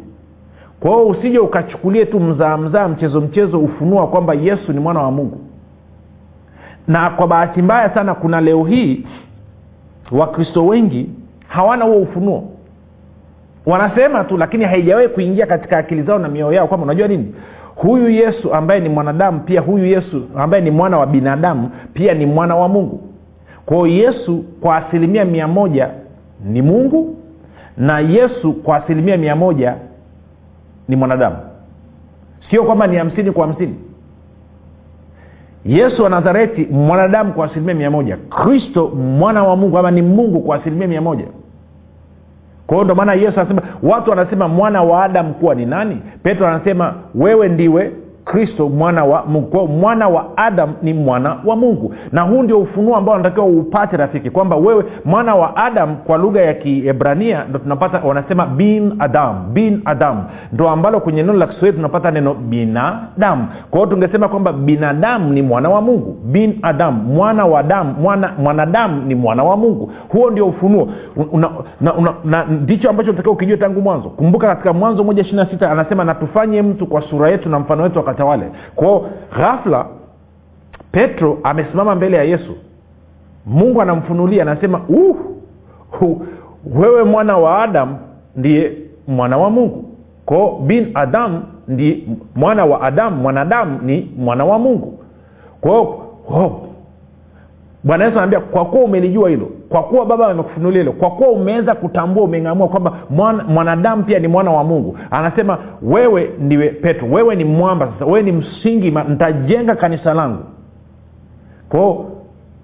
Kwa 0.79 0.91
hiyo 0.91 1.07
usije 1.07 1.39
ukachukulie 1.39 2.05
tu 2.05 2.19
mzaa 2.19 2.57
mzaa 2.57 2.87
mchezo 2.87 3.21
mchezo 3.21 3.59
ufunua 3.59 4.07
kwamba 4.07 4.33
yesu 4.33 4.73
ni 4.73 4.79
mwana 4.79 4.99
wa 5.01 5.11
mungu. 5.11 5.37
Na 6.87 7.09
kwa 7.09 7.27
bahati 7.27 7.61
mbaya 7.61 7.93
sana 7.93 8.13
kuna 8.15 8.41
leo 8.41 8.63
hii 8.63 9.05
wakristo 10.11 10.65
wengi 10.65 11.09
hawana 11.47 11.85
huo 11.85 11.97
ufunuo. 11.97 12.43
Wanasema 13.65 14.23
tu 14.23 14.37
lakini 14.37 14.63
haijawahi 14.65 15.07
kuingia 15.07 15.45
katika 15.45 15.77
akili 15.77 16.01
zao 16.03 16.19
na 16.19 16.27
mioyo 16.27 16.53
yao 16.53 16.67
kwamba 16.67 16.83
unajua 16.85 17.07
nini 17.07 17.35
huyu 17.75 18.09
yesu 18.09 18.53
ambaye 18.53 18.79
ni 18.79 18.89
mwanadamu 18.89 19.39
pia 19.39 19.61
huyu 19.61 19.85
yesu 19.85 20.23
ambaye 20.37 20.63
ni 20.63 20.71
mwana 20.71 20.97
wa 20.97 21.05
binadamu 21.07 21.69
pia 21.93 22.13
ni 22.13 22.25
mwana 22.25 22.55
wa 22.55 22.67
mungu. 22.67 23.01
Kwao 23.65 23.87
yesu 23.87 24.43
kwa 24.61 24.75
asilimia 24.77 25.25
mia 25.25 25.47
moja 25.47 25.89
ni 26.45 26.61
mungu 26.61 27.15
na 27.77 27.99
yesu 27.99 28.53
kwa 28.53 28.77
asilimia 28.77 29.17
mia 29.17 29.35
moja 29.35 29.75
ni 30.87 30.95
mwanadamu. 30.95 31.35
Sio 32.49 32.63
kwamba 32.63 32.87
ni 32.87 32.95
hamsini 32.97 33.31
kwa 33.31 33.47
hamsini. 33.47 33.75
Yesu 35.65 36.03
wa 36.03 36.09
nazareti 36.09 36.65
mwanadamu 36.71 37.33
kwa 37.33 37.45
asilimia 37.45 37.75
mia 37.75 37.91
moja. 37.91 38.17
Kristo 38.17 38.87
mwana 38.87 39.43
wa 39.43 39.55
mungu 39.55 39.77
ama 39.77 39.91
ni 39.91 40.01
mungu 40.01 40.39
kwa 40.39 40.55
asilimia 40.57 40.87
mia 40.87 41.01
moja 41.01 41.25
kwa 42.67 42.75
hiyo 42.77 42.85
ndo 42.85 42.95
maana 42.95 43.13
yesu 43.13 43.39
anasema 43.39 43.61
watu 43.83 44.09
wanasema 44.09 44.47
mwana 44.47 44.81
wa 44.81 45.03
adamu 45.03 45.33
kuwa 45.33 45.55
ni 45.55 45.65
nani? 45.65 46.01
Petro 46.23 46.47
anasema 46.47 46.93
wewe 47.15 47.47
ndiwe 47.49 47.91
kristo 48.35 48.69
mwana 48.69 49.03
wa 49.05 49.23
mungu 49.25 49.67
mwana 49.67 50.07
wa 50.07 50.37
adam 50.37 50.73
ni 50.81 50.93
mwana 50.93 51.37
wa 51.45 51.55
mungu. 51.55 51.93
Na 52.11 52.21
huu 52.21 52.43
ndio 52.43 52.59
ufunuo 52.59 52.95
ambao 52.95 53.15
unatakiwa 53.15 53.45
upate 53.45 53.97
rafiki 53.97 54.29
kwamba 54.29 54.55
wewe 54.55 54.83
mwana 55.05 55.35
wa 55.35 55.55
adam 55.57 55.95
kwa 55.95 56.17
lugha 56.17 56.41
ya 56.41 56.53
kiebrania 56.53 57.45
ndo 57.49 57.59
tunapata 57.59 57.99
wanasema 58.07 58.45
bin 58.45 58.95
adam 58.99 59.53
bin 59.53 59.81
adam. 59.85 60.23
Ndo 60.53 60.69
ambalo 60.69 60.99
kwenye 60.99 61.23
neno 61.23 61.33
la 61.33 61.47
kiswahili 61.47 61.75
tunapata 61.77 62.11
neno 62.11 62.33
binadamu. 62.33 63.47
Kwa 63.71 63.79
hiyo 63.79 63.89
tungesema 63.91 64.27
kwamba 64.27 64.53
binadamu 64.53 65.33
ni 65.33 65.41
mwana 65.41 65.69
wa 65.69 65.81
mungu. 65.81 66.17
Bin 66.25 66.59
adam 66.61 66.93
mwana 66.93 67.45
wa 67.45 67.63
damu 67.63 67.93
mwana 68.01 68.33
mwanadamu 68.39 69.01
ni 69.01 69.15
mwana 69.15 69.43
wa 69.43 69.57
mungu. 69.57 69.91
Huo 70.09 70.29
ndio 70.31 70.47
ufunuo. 70.47 70.87
Una, 71.31 71.49
una, 71.81 71.93
una, 71.93 72.13
na 72.23 72.43
ndicho 72.45 72.89
ambacho 72.89 73.09
unatakiwa 73.09 73.33
ukijua 73.35 73.57
tangu 73.57 73.81
mwanzo. 73.81 74.09
Kumbuka 74.09 74.47
katika 74.47 74.73
mwanzo 74.73 75.03
moja 75.03 75.21
ishiri 75.21 75.37
na 75.37 75.45
sita 75.45 75.71
anasema 75.71 76.03
natufanye 76.03 76.61
mtu 76.61 76.87
kwa 76.87 77.01
sura 77.01 77.29
yetu 77.29 77.49
na 77.49 77.59
mfano 77.59 77.83
wetu 77.83 77.99
wakatawale 78.25 78.51
kwao 78.75 79.09
ghafla 79.37 79.85
petro 80.91 81.39
amesimama 81.43 81.95
mbele 81.95 82.17
ya 82.17 82.23
yesu. 82.23 82.55
Mungu 83.45 83.81
anamfunulia 83.81 84.41
anasema 84.41 84.81
uh, 84.89 85.15
uh, 86.01 86.21
wewe 86.75 87.03
mwana 87.03 87.37
wa 87.37 87.63
adam 87.63 87.95
ndiye 88.35 88.71
mwana 89.07 89.37
wa 89.37 89.49
mungu. 89.49 89.85
Kwao 90.25 90.59
bin 90.59 90.91
adam 90.93 91.43
ndiye 91.67 91.97
mwana 92.35 92.65
wa 92.65 92.81
adamu 92.81 93.15
mwanadamu 93.21 93.79
ni 93.81 94.11
mwana 94.17 94.45
wa 94.45 94.59
mungu. 94.59 94.99
Kwao 95.61 95.81
oh, 96.29 96.61
bwana 97.83 98.03
yesu 98.05 98.17
anaambia 98.17 98.39
kwa 98.39 98.65
kuwa 98.65 98.83
umelijua 98.83 99.29
hilo 99.29 99.49
kwa 99.75 99.83
kuwa 99.83 100.05
baba 100.05 100.27
amekufunulia 100.27 100.79
hilo 100.79 100.91
kwa 100.91 101.11
kuwa 101.11 101.29
umeweza 101.29 101.75
kutambua 101.75 102.23
umeng'amua 102.23 102.67
kwamba 102.67 102.93
mwana, 103.09 103.43
mwanadamu 103.43 104.03
pia 104.03 104.19
ni 104.19 104.27
mwana 104.27 104.51
wa 104.51 104.63
mungu. 104.63 104.97
Anasema 105.11 105.57
wewe 105.81 106.29
ndiwe 106.39 106.69
petro 106.69 107.07
wewe 107.07 107.35
ni 107.35 107.43
mwamba 107.45 107.87
sasa 107.93 108.05
wewe 108.05 108.21
ni 108.21 108.31
msingi 108.31 108.91
ntajenga 108.91 109.75
kanisa 109.75 110.13
langu. 110.13 110.43
Kwao 111.69 112.11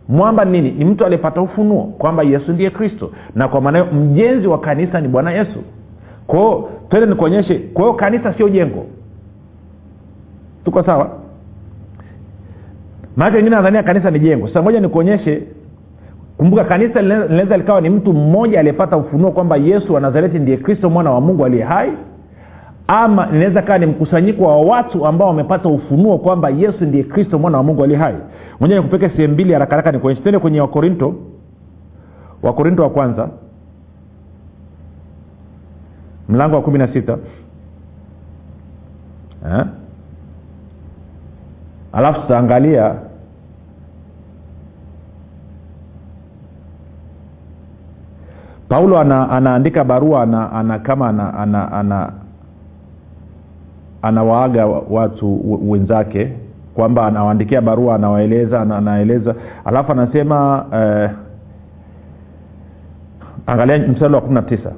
mwamba 0.10 0.46
ni 0.46 0.52
nini? 0.52 0.72
Ni 0.72 0.86
mtu 0.86 1.06
aliyepata 1.06 1.42
ufunuo 1.42 1.84
kwamba 1.84 2.24
yesu 2.24 2.52
ndiye 2.54 2.70
kristo 2.70 3.12
na 3.36 3.48
kwa 3.48 3.62
maana 3.62 3.80
hiyo 3.80 3.94
mjenzi 3.94 4.48
wa 4.48 4.60
kanisa 4.60 5.02
ni 5.02 5.08
bwana 5.08 5.32
yesu. 5.32 5.60
Kwao 6.28 6.70
twende 6.90 7.10
nikuonyeshe 7.10 7.60
kwa 7.60 7.96
kanisa 7.96 8.34
sio 8.34 8.50
jengo. 8.50 8.86
Tuko 10.66 10.84
sawa? 10.84 11.10
Maanake 13.16 13.38
wengine 13.38 13.56
nadhania 13.56 13.84
kanisa 13.84 14.12
ni 14.12 14.20
jengo. 14.20 14.48
Sasa 14.48 14.62
moja 14.62 14.80
nikuonyeshe 14.80 15.44
kumbuka 16.42 16.64
kanisa 16.64 17.02
linaweza 17.02 17.58
likawa 17.58 17.82
ni 17.82 17.90
mtu 17.90 18.14
mmoja 18.14 18.60
aliyepata 18.60 18.98
ufunuo 18.98 19.32
kwamba 19.32 19.58
yesu 19.58 19.94
wa 19.94 20.00
nazareti 20.02 20.40
ndiye 20.40 20.58
kristo 20.58 20.90
mwana 20.90 21.12
wa 21.12 21.22
mungu 21.22 21.46
aliye 21.46 21.64
hai 21.64 21.92
ama 22.88 23.28
inaweza 23.30 23.62
kawa 23.62 23.78
ni 23.78 23.86
mkusanyiko 23.86 24.44
wa 24.44 24.62
watu 24.62 25.06
ambao 25.06 25.28
wamepata 25.28 25.70
ufunuo 25.70 26.18
kwamba 26.18 26.50
yesu 26.50 26.86
ndiye 26.86 27.04
kristo 27.04 27.40
mwana 27.40 27.58
wa 27.58 27.64
mungu 27.64 27.84
aliye 27.84 28.00
hai. 28.00 28.16
Moja 28.60 28.76
nikupeke 28.76 29.10
sehemu 29.10 29.34
mbili 29.34 29.54
harakaraka 29.54 29.92
nikuonyeshe. 29.92 30.24
Tende 30.24 30.40
kwenye 30.40 30.62
wakorinto. 30.62 31.16
Wakorinto 32.44 32.84
wa 32.84 32.90
kwanza. 32.90 33.30
Mlango 36.30 36.56
wa 36.56 36.62
kumi 36.62 36.80
na 36.80 36.94
sita 36.94 37.18
eh? 39.52 39.66
alafu 41.94 42.22
tutaangalia 42.22 42.96
paulo 48.72 49.00
ana, 49.00 49.30
anaandika 49.30 49.84
barua 49.84 50.22
ana, 50.24 50.52
ana 50.52 50.80
kama 50.80 51.10
ana, 51.10 51.34
ana, 51.34 51.72
ana 51.72 52.12
anawaaga 54.02 54.66
watu 54.68 55.42
wenzake 55.72 56.34
kwamba 56.74 57.06
anawaandikia 57.08 57.62
barua 57.62 57.96
anawaeleza 57.96 58.62
anaeleza. 58.62 59.36
Alafu 59.66 59.92
anasema 59.92 60.66
eh, 60.74 61.10
angalia 63.48 63.78
mstari 63.88 64.14
wa 64.14 64.22
kumi 64.22 64.34
na 64.34 64.42
tisa. 64.42 64.72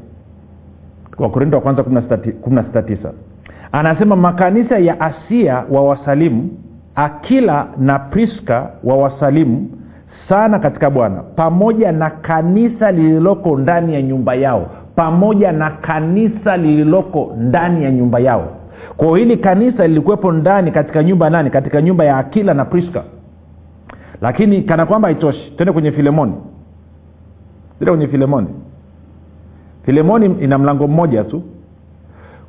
Wakorinto 1.17 1.55
wa 1.57 1.61
kwanza 1.63 1.83
kumi 1.83 2.01
na 2.55 2.63
sita 2.63 2.81
tisa. 2.81 3.11
Anasema 3.71 4.15
makanisa 4.15 4.77
ya 4.79 5.01
asia 5.01 5.63
wa 5.71 5.83
wasalimu 5.83 6.49
akila 6.95 7.67
na 7.77 7.99
priska 7.99 8.69
wa 8.83 8.97
wasalimu 8.97 9.69
sana 10.29 10.59
katika 10.59 10.89
bwana. 10.89 11.23
Pamoja 11.35 11.91
na 11.91 12.09
kanisa 12.09 12.91
lililoko 12.91 13.57
ndani 13.57 13.93
ya 13.93 14.01
nyumba 14.01 14.35
yao. 14.35 14.69
Pamoja 14.95 15.51
na 15.51 15.69
kanisa 15.69 16.57
lililoko 16.57 17.33
ndani 17.37 17.83
ya 17.83 17.91
nyumba 17.91 18.19
yao. 18.19 18.47
Kwao 18.97 19.15
hili 19.15 19.37
kanisa 19.37 19.87
lilikuwepo 19.87 20.31
ndani 20.31 20.71
katika 20.71 21.03
nyumba 21.03 21.29
nani? 21.29 21.49
Katika 21.49 21.81
nyumba 21.81 22.03
ya 22.05 22.17
akila 22.17 22.53
na 22.53 22.65
priska 22.65 23.03
lakini 24.21 24.61
kana 24.61 24.85
kwamba 24.85 25.07
haitoshi. 25.07 25.53
Tende 25.57 25.71
kwenye 25.73 25.91
filemoni. 25.91 26.33
Tende 27.79 27.91
kwenye 27.91 28.07
filemoni. 28.07 28.47
Filemoni 29.85 30.25
ina 30.25 30.57
mlango 30.57 30.87
mmoja 30.87 31.23
tu 31.23 31.43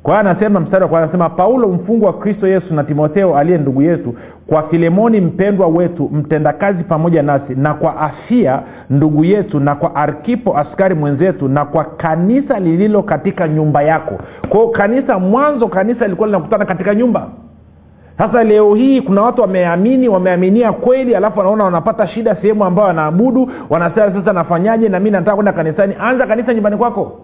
kwa 0.05 0.19
anasema 0.19 0.59
mstari 0.59 0.85
wa 0.85 0.99
anasema 1.03 1.29
paulo 1.29 1.67
mfungwa 1.67 2.07
wa 2.07 2.17
kristo 2.17 2.47
yesu 2.47 2.73
na 2.73 2.83
timotheo 2.83 3.37
aliye 3.37 3.57
ndugu 3.57 3.81
yetu 3.81 4.15
kwa 4.47 4.63
filemoni 4.63 5.21
mpendwa 5.21 5.67
wetu 5.67 6.09
mtendakazi 6.13 6.83
pamoja 6.83 7.23
nasi 7.23 7.55
na 7.55 7.73
kwa 7.73 7.97
afia 7.97 8.59
ndugu 8.89 9.23
yetu 9.23 9.59
na 9.59 9.75
kwa 9.75 9.95
arkipo 9.95 10.57
askari 10.57 10.95
mwenzetu 10.95 11.47
na 11.47 11.65
kwa 11.65 11.83
kanisa 11.83 12.59
lililo 12.59 13.03
katika 13.03 13.47
nyumba 13.47 13.81
yako. 13.81 14.19
Kwao 14.49 14.67
kanisa 14.67 15.19
mwanzo 15.19 15.67
kanisa 15.67 16.05
lilikuwa 16.05 16.27
linakutana 16.27 16.65
katika 16.65 16.95
nyumba. 16.95 17.27
Sasa 18.17 18.43
leo 18.43 18.75
hii 18.75 19.01
kuna 19.01 19.21
watu 19.21 19.41
wameamini 19.41 20.09
wameaminia 20.09 20.71
kweli 20.71 21.15
alafu 21.15 21.39
wanaona 21.39 21.63
wanapata 21.63 22.07
shida 22.07 22.35
sehemu 22.35 22.65
ambayo 22.65 22.87
wanaabudu 22.87 23.51
wanasema 23.69 24.11
sasa 24.13 24.33
nafanyaje? 24.33 24.89
Na 24.89 24.99
mi 24.99 25.11
nataka 25.11 25.35
kwenda 25.35 25.53
kanisani. 25.53 25.95
Anza 25.99 26.27
kanisa 26.27 26.53
nyumbani 26.53 26.77
kwako 26.77 27.19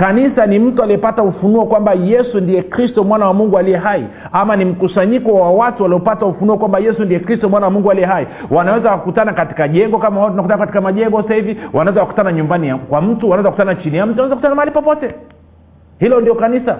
kanisa 0.00 0.46
ni 0.46 0.58
mtu 0.58 0.82
aliyepata 0.82 1.22
ufunuo 1.22 1.66
kwamba 1.66 1.92
yesu 1.92 2.40
ndiye 2.40 2.62
kristo 2.62 3.04
mwana 3.04 3.26
wa 3.26 3.34
mungu 3.34 3.58
aliye 3.58 3.76
hai 3.76 4.06
ama 4.32 4.56
ni 4.56 4.64
mkusanyiko 4.64 5.34
wa 5.34 5.50
watu 5.52 5.82
waliopata 5.82 6.26
ufunuo 6.26 6.58
kwamba 6.58 6.78
yesu 6.78 7.04
ndiye 7.04 7.20
kristo 7.20 7.48
mwana 7.48 7.66
wa 7.66 7.72
mungu 7.72 7.90
aliye 7.90 8.06
hai. 8.06 8.26
Wanaweza 8.50 8.90
wakutana 8.90 9.32
katika 9.32 9.68
jengo 9.68 9.98
kama 9.98 10.20
watu 10.24 10.42
katika 10.58 10.80
majengo 10.80 11.22
sasa 11.22 11.34
hivi 11.34 11.56
wanaweza 11.72 12.00
wakutana 12.00 12.32
nyumbani 12.32 12.74
kwa 12.74 13.02
mtu 13.02 13.30
wanaweza 13.30 13.50
kukutana 13.50 13.74
chini 13.74 13.96
ya 13.96 14.06
mtu 14.06 14.12
wanaweza 14.12 14.34
kukutana 14.34 14.54
mahali 14.54 14.70
popote. 14.72 15.14
Hilo 15.98 16.20
ndio 16.20 16.34
kanisa. 16.34 16.78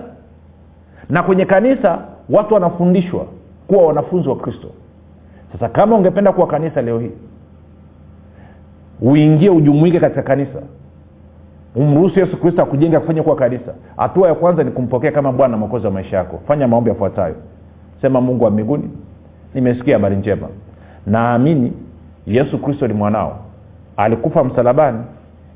Na 1.11 1.23
kwenye 1.23 1.45
kanisa 1.45 1.99
watu 2.31 2.55
wanafundishwa 2.55 3.27
kuwa 3.67 3.87
wanafunzi 3.87 4.29
wa 4.29 4.37
kristo. 4.37 4.69
Sasa 5.53 5.69
kama 5.69 5.97
ungependa 5.97 6.33
kuwa 6.33 6.47
kanisa 6.47 6.83
leo 6.83 6.99
hii 6.99 7.13
uingie 9.01 9.51
ujumuike 9.51 10.01
katika 10.01 10.23
kanisa 10.23 10.59
umruhusu 11.75 12.21
yesu 12.21 12.37
kristo 12.37 12.63
akujenga 12.63 13.01
kufanya 13.01 13.23
kuwa 13.23 13.37
kanisa. 13.37 13.75
Hatua 13.97 14.29
ya 14.29 14.35
kwanza 14.35 14.65
ni 14.65 14.71
kumpokea 14.71 15.13
kama 15.13 15.33
bwana 15.33 15.57
mwokozi 15.57 15.87
wa 15.87 15.93
maisha 15.93 16.17
yako. 16.17 16.41
Fanya 16.49 16.69
maombi 16.69 16.91
yafuatayo. 16.91 17.35
Sema 18.03 18.21
mungu 18.21 18.45
wa 18.45 18.51
mbinguni 18.51 18.91
nimesikia 19.55 19.95
habari 19.97 20.17
njema. 20.17 20.49
Naamini 21.07 21.73
yesu 22.27 22.59
kristo 22.59 22.87
ni 22.89 22.95
mwanao. 22.95 23.39
Alikufa 23.97 24.45
msalabani 24.45 24.99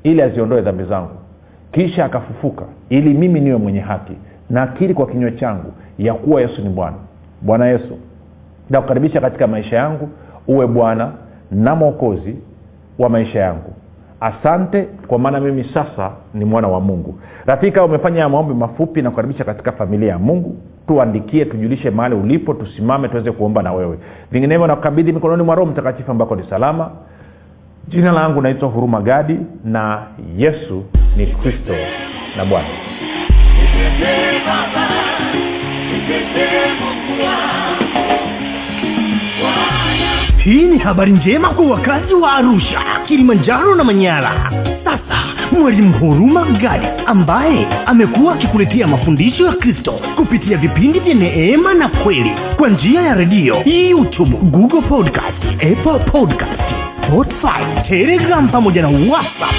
ili 0.03 0.21
aziondoe 0.21 0.61
dhambi 0.61 0.83
zangu. 0.83 1.09
Kisha 1.71 2.05
akafufuka 2.05 2.65
ili 2.89 3.13
mimi 3.13 3.39
niwe 3.39 3.57
mwenye 3.57 3.79
haki. 3.79 4.13
Nakiri 4.49 4.93
kwa 4.93 5.07
kinywa 5.07 5.31
changu 5.31 5.71
ya 5.97 6.13
kuwa 6.13 6.41
yesu 6.41 6.61
ni 6.61 6.69
bwana. 6.69 6.97
Bwana 7.41 7.65
yesu 7.67 7.97
nakukaribisha 8.69 9.21
katika 9.21 9.47
maisha 9.47 9.75
yangu. 9.75 10.09
Uwe 10.47 10.67
bwana 10.67 11.11
na 11.51 11.75
mwokozi 11.75 12.35
wa 12.99 13.09
maisha 13.09 13.39
yangu 13.39 13.73
asante 14.25 14.87
kwa 15.07 15.19
maana 15.19 15.39
mimi 15.39 15.63
sasa 15.73 16.11
ni 16.33 16.45
mwana 16.45 16.67
wa 16.67 16.79
mungu. 16.81 17.19
Rafika 17.45 17.85
umefanya 17.85 18.19
ya 18.19 18.29
maombi 18.29 18.53
mafupi 18.53 19.01
na 19.01 19.09
kukaribisha 19.09 19.43
katika 19.43 19.71
familia 19.71 20.09
ya 20.09 20.19
mungu. 20.19 20.57
Tuandikie 20.87 21.45
tujulishe 21.45 21.89
mahali 21.89 22.15
ulipo 22.15 22.53
tusimame 22.53 23.07
tuweze 23.07 23.31
kuomba 23.31 23.63
na 23.63 23.73
wewe. 23.73 23.97
Vinginevyo 24.31 24.67
nakukabidhi 24.67 25.13
mikononi 25.13 25.43
mwa 25.43 25.55
roho 25.55 25.71
mtakatifu 25.71 26.11
ambako 26.11 26.35
ni 26.35 26.43
salama. 26.49 26.91
Jina 27.87 28.11
langu 28.11 28.41
naitwa 28.41 28.69
huruma 28.69 29.01
gadi 29.01 29.39
na 29.63 30.01
yesu 30.37 30.83
ni 31.17 31.27
kristo 31.27 31.73
na 32.37 32.45
bwana. 32.45 32.67
Baba, 34.45 34.87
hii 40.45 40.63
ni 40.63 40.77
habari 40.77 41.11
njema 41.11 41.49
kwa 41.49 41.65
wakazi 41.65 42.13
wa 42.13 42.31
arusha 42.33 42.81
kilimanjaro 43.07 43.75
na 43.75 43.83
manyara. 43.83 44.51
Sasa 44.83 45.24
mwalimu 45.59 45.93
huruma 45.93 46.45
gadi 46.45 46.85
ambaye 47.05 47.67
amekuwa 47.85 48.33
akikuletea 48.33 48.87
mafundisho 48.87 49.45
ya 49.45 49.53
kristo 49.53 49.91
kupitia 50.15 50.57
vipindi 50.57 50.99
vya 50.99 51.13
neema 51.13 51.73
na 51.73 51.87
kweli 51.89 52.31
kwa 52.57 52.69
njia 52.69 53.01
ya 53.01 53.13
redio 53.15 53.61
youtube 53.65 54.37
google 54.37 54.81
podcast 54.81 55.43
apple 55.53 55.99
podcast 56.11 56.61
spotify 57.07 57.87
telegram 57.89 58.47
pamoja 58.49 58.81
na 58.81 58.87
whatsapp. 58.87 59.55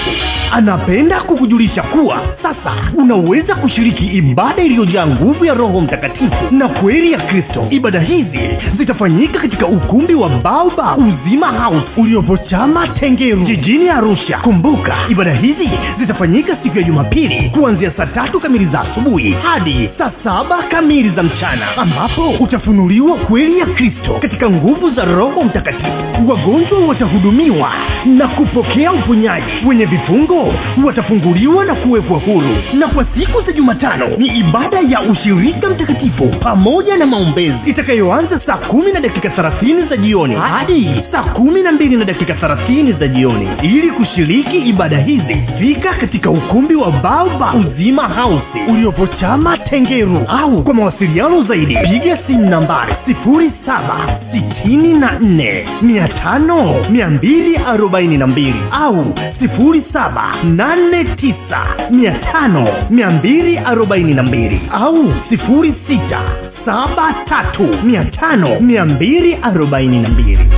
Anapenda 0.53 1.21
kukujulisha 1.21 1.83
kuwa 1.83 2.21
sasa 2.43 2.73
unaweza 2.99 3.55
kushiriki 3.55 4.05
ibada 4.07 4.63
iliyojaa 4.63 5.07
nguvu 5.07 5.45
ya 5.45 5.55
roho 5.55 5.81
mtakatifu 5.81 6.55
na 6.55 6.69
kweli 6.69 7.13
ya 7.13 7.19
kristo. 7.19 7.67
Ibada 7.71 8.01
hizi 8.01 8.39
zitafanyika 8.79 9.39
katika 9.39 9.67
ukumbi 9.67 10.15
wa 10.15 10.29
baoba 10.29 10.97
uzima 10.97 11.47
house 11.47 11.87
uliopo 11.97 12.37
chama 12.37 12.89
tengeru 12.89 13.43
jijini 13.45 13.89
arusha. 13.89 14.39
Kumbuka 14.39 14.95
ibada 15.09 15.35
hizi 15.35 15.71
zitafanyika 15.99 16.57
siku 16.63 16.79
ya 16.79 16.83
jumapili 16.85 17.51
kuanzia 17.51 17.93
saa 17.97 18.07
tatu 18.07 18.41
kamili 18.41 18.67
za 18.67 18.81
asubuhi 18.81 19.33
hadi 19.33 19.91
saa 19.99 20.11
saba 20.25 20.63
kamili 20.63 21.11
za 21.11 21.23
mchana 21.23 21.77
ambapo 21.77 22.31
utafunuliwa 22.31 23.17
kweli 23.17 23.59
ya 23.59 23.67
kristo 23.67 24.19
katika 24.23 24.51
nguvu 24.51 24.91
za 24.91 25.05
roho 25.05 25.43
mtakatifu. 25.45 25.93
Wagonjwa 26.29 26.79
watahudumiwa 26.89 27.73
na 28.07 28.29
kupokea 28.29 28.93
uponyaji. 28.93 29.47
Wenye 29.67 29.85
vifungo 29.85 30.53
watafunguliwa 30.85 31.65
na 31.65 31.75
kuwekwa 31.75 32.19
huru. 32.19 32.57
Na 32.79 32.89
kwa 32.89 33.05
siku 33.19 33.43
za 33.43 33.53
jumatano 33.53 34.07
ni 34.19 34.27
ibada 34.27 34.81
ya 34.89 35.01
ushirika 35.01 35.71
mtakatifu 35.71 36.29
pamoja 36.41 36.97
na 36.97 37.07
maombezi 37.07 37.57
itakayoanza 37.67 38.41
saa 38.47 38.57
kumi 38.57 38.93
na 38.93 39.01
dakika 39.01 39.29
thelathini 39.31 39.83
za 39.87 39.97
jioni 39.97 40.35
hadi 40.35 40.91
saa 41.13 41.23
kumi 41.23 41.63
na 41.63 41.73
mbili 41.73 41.97
na 41.97 42.05
dakika 42.05 42.35
thelathini 42.35 42.93
za 42.93 43.09
jioni. 43.09 43.49
Ili 43.63 43.91
kushiriki 43.91 44.57
ibada 44.57 44.99
hizi 44.99 45.35
fika 45.77 45.95
katika 45.95 46.31
ukumbi 46.31 46.75
wa 46.75 46.91
Baba 46.91 47.55
uzima 47.55 48.03
hausi 48.03 48.59
uliopo 48.69 49.07
chama 49.07 49.59
tengeru 49.59 50.25
au 50.29 50.63
kwa 50.65 50.75
mawasiliano 50.75 51.43
zaidi 51.45 51.77
piga 51.77 52.19
simu 52.27 52.51
nambari 52.51 52.95
sifuri 53.07 53.53
saba 53.67 54.21
sitini 54.33 54.95
na 54.99 55.19
nne 55.19 55.69
mia 55.83 56.09
tano 56.09 56.75
mia 56.91 57.11
mbili 57.11 57.57
arobaini 57.57 58.19
na 58.19 58.27
mbili 58.27 58.63
au 58.71 59.15
sifuri 59.39 59.83
saba 59.93 60.35
nane 60.45 61.05
tisa 61.05 61.61
mia 61.91 62.11
tano 62.11 62.69
mia 62.91 63.11
mbili 63.11 63.59
arobaini 63.59 64.15
na 64.15 64.23
mbili 64.23 64.61
au 64.73 65.13
sifuri 65.29 65.75
sita 65.89 66.21
saba 66.65 67.15
tatu 67.29 67.63
mia 67.85 68.05
tano 68.05 68.61
mia 68.61 68.85
mbili 68.85 69.39
arobaini 69.43 70.01
na 70.03 70.09
mbili. 70.09 70.49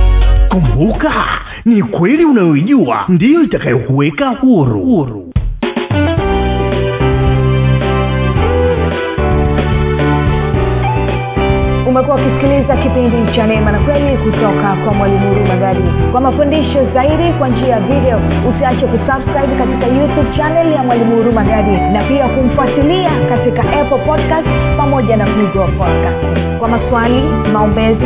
Kumbuka 0.49 1.11
ni 1.65 1.83
kweli 1.83 2.25
unayoijua? 2.25 3.05
Ndiyo 3.09 3.43
itakayokuweka 3.43 4.29
huru. 4.29 4.79
Huru. 4.81 5.25
Umekuwa 11.87 12.15
ukisikiliza 12.17 12.75
kipindi 12.77 13.35
cha 13.35 13.47
neema 13.47 13.71
na 13.71 13.79
kweli 13.79 14.17
kutoka 14.17 14.75
kwa 14.83 14.93
mwalimu 14.93 15.27
huru 15.29 15.45
magadi. 15.45 15.83
Kwa 16.11 16.21
mafundisho 16.21 16.79
zaidi 16.93 17.33
kwa 17.37 17.47
njia 17.49 17.67
ya 17.67 17.79
video 17.79 18.19
usiache 18.49 18.85
kusubscribe 18.87 19.55
katika 19.57 19.85
youtube 19.87 20.37
channel 20.37 20.71
ya 20.73 20.83
mwalimu 20.83 21.15
huru 21.15 21.31
magadi 21.31 21.71
na 21.93 22.03
pia 22.03 22.27
kumfuatilia 22.27 23.11
katika 23.29 23.61
apple 23.61 23.97
podcast 24.07 24.47
pamoja 24.77 25.17
na 25.17 25.25
google 25.25 25.71
podcast 25.77 26.39
kwa 26.59 26.67
maswali 26.67 27.21
maombezi 27.53 28.05